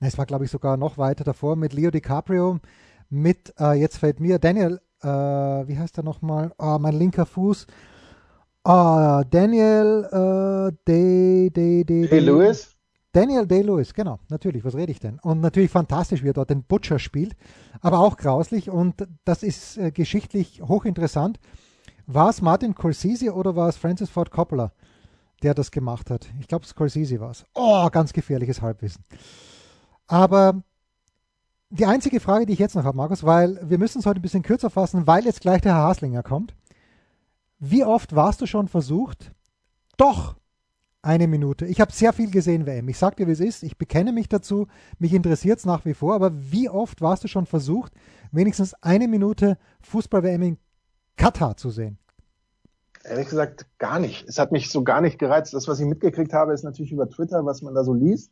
es 0.00 0.18
war 0.18 0.26
glaube 0.26 0.44
ich 0.44 0.50
sogar 0.50 0.76
noch 0.76 0.98
weiter 0.98 1.24
davor, 1.24 1.56
mit 1.56 1.72
Leo 1.72 1.90
DiCaprio, 1.90 2.58
mit, 3.08 3.54
äh, 3.58 3.72
jetzt 3.72 3.96
fällt 3.96 4.20
mir, 4.20 4.38
Daniel, 4.38 4.80
äh, 5.02 5.08
wie 5.08 5.78
heißt 5.78 5.96
er 5.96 6.04
nochmal? 6.04 6.52
Oh, 6.58 6.76
mein 6.78 6.94
linker 6.94 7.24
Fuß. 7.24 7.66
Oh, 8.64 9.22
Daniel 9.30 10.04
äh, 10.12 10.76
Day, 10.86 11.50
Day, 11.50 11.84
Day, 11.84 12.06
Day 12.06 12.18
Lewis? 12.20 12.77
Daniel 13.18 13.48
Day-Lewis, 13.48 13.94
genau, 13.94 14.20
natürlich, 14.28 14.64
was 14.64 14.76
rede 14.76 14.92
ich 14.92 15.00
denn? 15.00 15.18
Und 15.18 15.40
natürlich 15.40 15.72
fantastisch, 15.72 16.22
wie 16.22 16.28
er 16.28 16.34
dort 16.34 16.50
den 16.50 16.62
Butcher 16.62 17.00
spielt, 17.00 17.34
aber 17.80 17.98
auch 17.98 18.16
grauslich 18.16 18.70
und 18.70 19.08
das 19.24 19.42
ist 19.42 19.76
äh, 19.76 19.90
geschichtlich 19.90 20.62
hochinteressant. 20.62 21.40
War 22.06 22.30
es 22.30 22.42
Martin 22.42 22.74
Scorsese 22.74 23.34
oder 23.34 23.56
war 23.56 23.68
es 23.68 23.76
Francis 23.76 24.08
Ford 24.08 24.30
Coppola, 24.30 24.70
der 25.42 25.54
das 25.54 25.72
gemacht 25.72 26.10
hat? 26.10 26.28
Ich 26.38 26.46
glaube, 26.46 26.64
Scorsese 26.64 27.18
war 27.18 27.32
es. 27.32 27.44
Oh, 27.54 27.88
ganz 27.90 28.12
gefährliches 28.12 28.62
Halbwissen. 28.62 29.02
Aber 30.06 30.62
die 31.70 31.86
einzige 31.86 32.20
Frage, 32.20 32.46
die 32.46 32.52
ich 32.52 32.60
jetzt 32.60 32.76
noch 32.76 32.84
habe, 32.84 32.96
Markus, 32.96 33.24
weil 33.24 33.58
wir 33.68 33.78
müssen 33.78 33.98
es 33.98 34.06
heute 34.06 34.20
ein 34.20 34.22
bisschen 34.22 34.44
kürzer 34.44 34.70
fassen, 34.70 35.08
weil 35.08 35.24
jetzt 35.24 35.40
gleich 35.40 35.60
der 35.60 35.74
Herr 35.74 35.88
Haslinger 35.88 36.22
kommt. 36.22 36.54
Wie 37.58 37.84
oft 37.84 38.14
warst 38.14 38.40
du 38.40 38.46
schon 38.46 38.68
versucht, 38.68 39.32
doch 39.96 40.36
eine 41.08 41.26
Minute. 41.26 41.64
Ich 41.64 41.80
habe 41.80 41.90
sehr 41.90 42.12
viel 42.12 42.30
gesehen, 42.30 42.66
WM. 42.66 42.86
Ich 42.88 42.98
sag 42.98 43.16
dir, 43.16 43.26
wie 43.26 43.32
es 43.32 43.40
ist. 43.40 43.62
Ich 43.62 43.78
bekenne 43.78 44.12
mich 44.12 44.28
dazu. 44.28 44.66
Mich 44.98 45.14
interessiert 45.14 45.58
es 45.58 45.64
nach 45.64 45.86
wie 45.86 45.94
vor. 45.94 46.14
Aber 46.14 46.30
wie 46.34 46.68
oft 46.68 47.00
warst 47.00 47.24
du 47.24 47.28
schon 47.28 47.46
versucht, 47.46 47.94
wenigstens 48.30 48.74
eine 48.82 49.08
Minute 49.08 49.56
Fußball-WM 49.80 50.42
in 50.42 50.58
Katar 51.16 51.56
zu 51.56 51.70
sehen? 51.70 51.96
Ehrlich 53.04 53.30
gesagt, 53.30 53.64
gar 53.78 53.98
nicht. 53.98 54.28
Es 54.28 54.38
hat 54.38 54.52
mich 54.52 54.70
so 54.70 54.84
gar 54.84 55.00
nicht 55.00 55.18
gereizt. 55.18 55.54
Das, 55.54 55.66
was 55.66 55.80
ich 55.80 55.86
mitgekriegt 55.86 56.34
habe, 56.34 56.52
ist 56.52 56.62
natürlich 56.62 56.92
über 56.92 57.08
Twitter, 57.08 57.46
was 57.46 57.62
man 57.62 57.74
da 57.74 57.84
so 57.84 57.94
liest. 57.94 58.30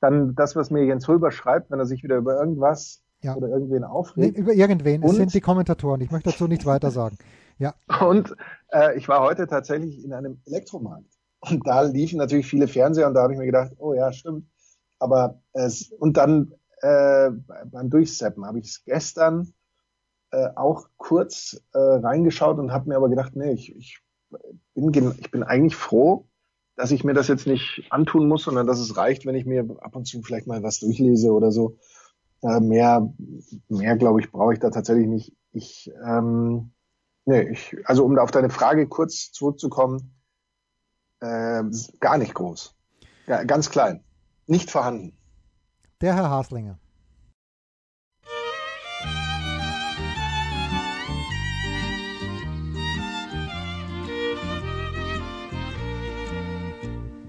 Dann 0.00 0.36
das, 0.36 0.54
was 0.54 0.70
mir 0.70 0.84
Jens 0.84 1.08
Hulber 1.08 1.32
schreibt, 1.32 1.72
wenn 1.72 1.80
er 1.80 1.86
sich 1.86 2.04
wieder 2.04 2.18
über 2.18 2.38
irgendwas 2.38 3.02
ja. 3.22 3.34
oder 3.34 3.48
irgendwen 3.48 3.82
aufregt. 3.82 4.36
Nee, 4.36 4.40
über 4.40 4.52
irgendwen. 4.52 5.02
Und, 5.02 5.10
es 5.10 5.16
sind 5.16 5.34
die 5.34 5.40
Kommentatoren. 5.40 6.00
Ich 6.00 6.12
möchte 6.12 6.30
dazu 6.30 6.46
nichts 6.46 6.66
weiter 6.66 6.92
sagen. 6.92 7.18
Ja. 7.58 7.74
Und 8.00 8.36
äh, 8.72 8.96
ich 8.96 9.08
war 9.08 9.22
heute 9.22 9.48
tatsächlich 9.48 10.04
in 10.04 10.12
einem 10.12 10.40
Elektromarkt. 10.46 11.11
Und 11.50 11.66
da 11.66 11.82
liefen 11.82 12.18
natürlich 12.18 12.46
viele 12.46 12.68
Fernseher 12.68 13.08
und 13.08 13.14
da 13.14 13.22
habe 13.22 13.32
ich 13.32 13.38
mir 13.38 13.46
gedacht, 13.46 13.72
oh 13.78 13.94
ja, 13.94 14.12
stimmt. 14.12 14.46
Aber 14.98 15.40
es, 15.52 15.90
und 15.90 16.16
dann 16.16 16.52
äh, 16.80 17.30
beim 17.66 17.90
Durchseppen 17.90 18.46
habe 18.46 18.60
ich 18.60 18.66
es 18.66 18.84
gestern 18.84 19.52
äh, 20.30 20.48
auch 20.54 20.88
kurz 20.96 21.60
äh, 21.72 21.78
reingeschaut 21.78 22.58
und 22.58 22.72
habe 22.72 22.88
mir 22.88 22.96
aber 22.96 23.08
gedacht, 23.08 23.34
nee, 23.34 23.52
ich, 23.52 23.74
ich, 23.74 24.00
bin, 24.74 25.14
ich 25.18 25.30
bin 25.32 25.42
eigentlich 25.42 25.74
froh, 25.74 26.28
dass 26.76 26.92
ich 26.92 27.02
mir 27.02 27.12
das 27.12 27.28
jetzt 27.28 27.46
nicht 27.46 27.86
antun 27.90 28.28
muss, 28.28 28.44
sondern 28.44 28.66
dass 28.66 28.78
es 28.78 28.96
reicht, 28.96 29.26
wenn 29.26 29.34
ich 29.34 29.44
mir 29.44 29.66
ab 29.80 29.96
und 29.96 30.06
zu 30.06 30.22
vielleicht 30.22 30.46
mal 30.46 30.62
was 30.62 30.78
durchlese 30.78 31.32
oder 31.32 31.50
so. 31.50 31.76
Äh, 32.42 32.60
mehr, 32.60 33.12
mehr 33.68 33.96
glaube 33.96 34.20
ich, 34.20 34.30
brauche 34.30 34.52
ich 34.52 34.60
da 34.60 34.70
tatsächlich 34.70 35.08
nicht. 35.08 35.36
Ich, 35.52 35.92
ähm, 36.06 36.72
nee, 37.24 37.42
ich, 37.50 37.76
also 37.84 38.04
um 38.04 38.14
da 38.14 38.22
auf 38.22 38.30
deine 38.30 38.50
Frage 38.50 38.86
kurz 38.88 39.32
zurückzukommen, 39.32 40.21
äh, 41.22 41.62
gar 42.00 42.18
nicht 42.18 42.34
groß. 42.34 42.74
Ja, 43.26 43.44
ganz 43.44 43.70
klein. 43.70 44.02
Nicht 44.46 44.70
vorhanden. 44.70 45.16
Der 46.00 46.14
Herr 46.16 46.28
Haslinger. 46.28 46.78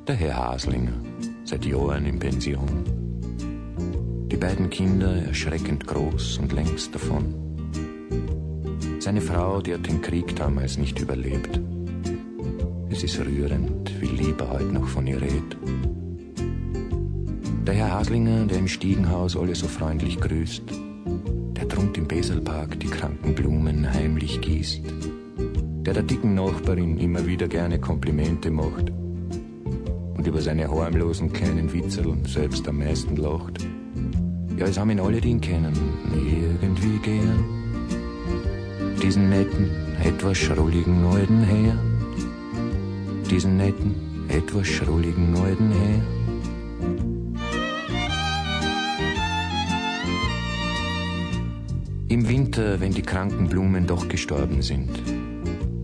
Der 0.08 0.16
Herr 0.16 0.36
Haslinger, 0.36 1.02
seit 1.46 1.64
Jahren 1.64 2.06
in 2.06 2.20
Pension. 2.20 2.84
Die 4.30 4.36
beiden 4.36 4.70
Kinder 4.70 5.16
erschreckend 5.28 5.88
groß 5.88 6.40
und 6.40 6.52
längst 6.52 6.94
davon. 6.94 7.34
Seine 9.00 9.22
Frau, 9.22 9.62
die 9.62 9.74
hat 9.74 9.88
den 9.88 10.02
Krieg 10.02 10.36
damals 10.36 10.78
nicht 10.78 11.00
überlebt. 11.00 11.60
Es 12.94 13.04
ist 13.04 13.20
rührend, 13.20 13.92
wie 14.02 14.06
lieb 14.06 14.40
er 14.40 14.52
heute 14.52 14.66
noch 14.66 14.88
von 14.88 15.08
ihr 15.08 15.20
redet. 15.20 15.58
Der 17.66 17.74
Herr 17.74 17.92
Haslinger, 17.92 18.46
der 18.46 18.60
im 18.60 18.68
Stiegenhaus 18.68 19.36
alle 19.36 19.56
so 19.56 19.68
freundlich 19.68 20.22
grüßt, 20.22 20.62
der 21.58 21.66
drunkt 21.66 21.98
im 21.98 22.08
Beselpark 22.08 22.80
die 22.80 22.86
kranken 22.86 23.34
Blumen 23.34 23.92
heimlich 23.92 24.42
gießt, 24.42 24.84
der 25.82 25.96
der 25.96 26.04
dicken 26.04 26.36
Nachbarin 26.36 27.00
immer 27.00 27.26
wieder 27.26 27.48
gerne 27.48 27.80
Komplimente 27.80 28.52
macht 28.52 28.92
und 30.16 30.28
über 30.28 30.40
seine 30.40 30.70
harmlosen 30.70 31.34
kleinen 31.34 31.74
Witzeln 31.74 32.24
selbst 32.26 32.68
am 32.68 32.78
meisten 32.78 33.16
lacht. 33.16 33.66
Ja, 34.56 34.68
es 34.68 34.78
haben 34.78 34.92
ihn 34.92 35.00
alle, 35.00 35.20
die 35.20 35.30
ihn 35.30 35.42
kennen, 35.42 35.74
irgendwie 36.62 37.00
gern. 37.00 37.44
Diesen 39.02 39.30
netten, 39.30 39.72
etwas 40.04 40.38
schrulligen 40.38 41.04
alten 41.06 41.42
Herrn. 41.42 41.93
Diesen 43.34 43.58
netten, 43.58 43.96
etwas 44.28 44.68
schrulligen 44.68 45.36
alten 45.36 45.72
Herrn. 45.72 46.04
Im 52.10 52.30
Winter, 52.30 52.80
wenn 52.80 52.92
die 52.92 53.02
kranken 53.02 53.50
Blumen 53.50 53.88
doch 53.88 54.08
gestorben 54.08 54.62
sind, 54.62 54.92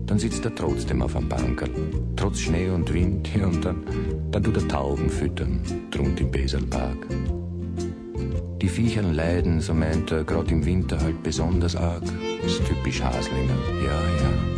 dann 0.06 0.20
sitzt 0.20 0.44
er 0.44 0.54
trotzdem 0.54 1.02
auf 1.02 1.16
einem 1.16 1.28
Bankerl, 1.28 1.70
trotz 2.14 2.38
Schnee 2.38 2.70
und 2.70 2.94
Wind, 2.94 3.28
ja, 3.34 3.46
und 3.46 3.64
dann, 3.64 3.82
dann 4.30 4.44
tut 4.44 4.56
er 4.56 4.68
Tauben 4.68 5.10
füttern, 5.10 5.60
drunt 5.90 6.20
im 6.20 6.30
Beselpark. 6.30 7.04
Die 8.62 8.68
Viechern 8.68 9.12
leiden, 9.12 9.60
so 9.60 9.74
meint 9.74 10.12
er, 10.12 10.22
grad 10.22 10.52
im 10.52 10.64
Winter 10.64 11.00
halt 11.00 11.20
besonders 11.24 11.74
arg. 11.74 12.04
Ist 12.46 12.64
typisch 12.64 13.02
Haslinger, 13.02 13.58
ja, 13.84 13.90
ja. 13.90 14.49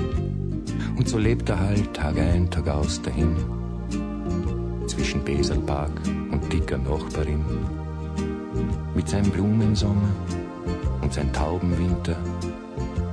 Und 1.03 1.09
so 1.09 1.19
lebt 1.19 1.49
er 1.49 1.59
halt 1.59 1.95
Tag 1.95 2.17
ein, 2.17 2.49
Tag 2.49 2.69
aus 2.69 3.03
dahin. 3.03 3.35
Zwischen 4.87 5.25
Beselpark 5.25 5.91
und 6.31 6.53
dicker 6.53 6.79
Nachbarin. 6.79 7.45
Mit 8.95 9.09
seinem 9.09 9.29
Blumensommer 9.33 10.15
und 11.01 11.13
seinem 11.13 11.33
Taubenwinter. 11.33 12.17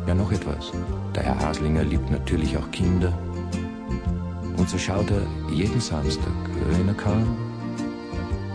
Ja, 0.05 0.13
noch 0.13 0.31
etwas. 0.31 0.71
Der 1.15 1.23
Herr 1.23 1.39
Haslinger 1.39 1.83
liebt 1.83 2.11
natürlich 2.11 2.55
auch 2.57 2.69
Kinder. 2.69 3.11
Und 4.55 4.69
so 4.69 4.77
schaut 4.77 5.09
er 5.09 5.23
jeden 5.51 5.81
Samstag, 5.81 6.31
wenn 6.69 6.89
er 6.89 6.93
kann, 6.93 7.25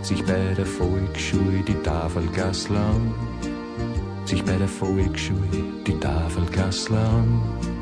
sich 0.01 0.25
bei 0.25 0.55
der 0.57 0.65
Volksschule 0.65 1.59
die 1.67 1.83
Tafelgassler 1.83 2.79
an. 2.79 3.13
Sich 4.27 4.45
bei 4.45 4.57
der 4.57 4.69
Volksschule 4.69 5.49
die 5.85 5.99
Tafelgassler 5.99 7.01
an. 7.01 7.74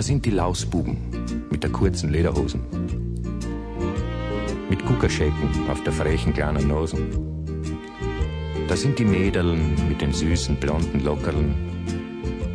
Da 0.00 0.04
sind 0.04 0.24
die 0.24 0.30
Lausbuben 0.30 0.96
mit 1.50 1.62
der 1.62 1.68
kurzen 1.68 2.08
Lederhosen. 2.10 2.62
Mit 4.70 4.86
Kuckerschäcken 4.86 5.68
auf 5.68 5.84
der 5.84 5.92
frechen 5.92 6.32
kleinen 6.32 6.68
Nosen 6.68 7.30
da 8.66 8.76
sind 8.76 8.98
die 8.98 9.04
Mädeln 9.04 9.74
mit 9.88 10.00
den 10.00 10.12
süßen 10.12 10.56
blonden 10.56 11.04
Lockerln, 11.04 11.54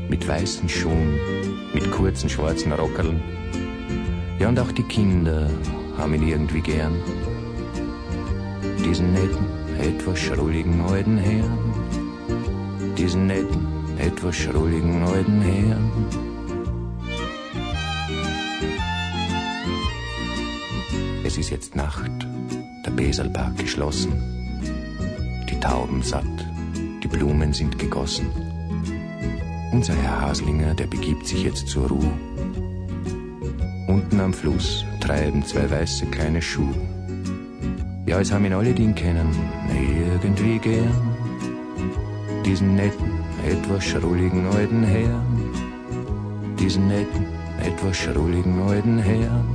mit 0.09 0.27
weißen 0.27 0.67
Schuhen, 0.67 1.19
mit 1.73 1.91
kurzen 1.91 2.29
schwarzen 2.29 2.71
Rockerln. 2.71 3.21
Ja, 4.39 4.47
und 4.47 4.59
auch 4.59 4.71
die 4.71 4.83
Kinder 4.83 5.49
haben 5.97 6.15
ihn 6.15 6.27
irgendwie 6.27 6.61
gern. 6.61 6.95
Diesen 8.83 9.11
netten, 9.13 9.45
etwas 9.77 10.17
schrulligen 10.17 10.81
alten 10.81 11.17
Herrn. 11.17 11.73
Diesen 12.97 13.27
netten, 13.27 13.67
etwas 13.99 14.35
schrulligen 14.35 15.03
alten 15.03 15.41
Herrn. 15.41 16.34
Es 21.35 21.39
ist 21.39 21.49
jetzt 21.49 21.75
Nacht, 21.75 22.25
der 22.85 22.91
Beselpark 22.91 23.57
geschlossen. 23.57 24.13
Tauben 25.59 26.01
satt, 26.01 26.23
die 27.03 27.09
Blumen 27.09 27.51
sind 27.51 27.77
gegossen. 27.77 28.27
Unser 29.73 29.95
Herr 29.95 30.21
Haslinger, 30.21 30.73
der 30.75 30.87
begibt 30.87 31.27
sich 31.27 31.43
jetzt 31.43 31.67
zur 31.67 31.89
Ruhe. 31.89 32.13
Unten 33.89 34.19
am 34.21 34.31
Fluss 34.31 34.85
treiben 35.01 35.43
zwei 35.43 35.69
weiße 35.69 36.05
kleine 36.05 36.41
Schuhe. 36.41 36.73
Ja, 38.05 38.21
es 38.21 38.31
haben 38.31 38.45
ihn 38.45 38.53
alle, 38.53 38.73
die 38.73 38.83
ihn 38.83 38.95
kennen, 38.95 39.27
irgendwie 39.67 40.57
gern. 40.59 41.15
Diesen 42.45 42.75
netten, 42.75 43.11
etwas 43.45 43.83
schrulligen 43.83 44.45
alten 44.45 44.83
Herrn. 44.83 45.49
Diesen 46.59 46.87
netten, 46.87 47.25
etwas 47.61 47.97
schrulligen 47.97 48.61
alten 48.61 48.99
Herrn. 48.99 49.54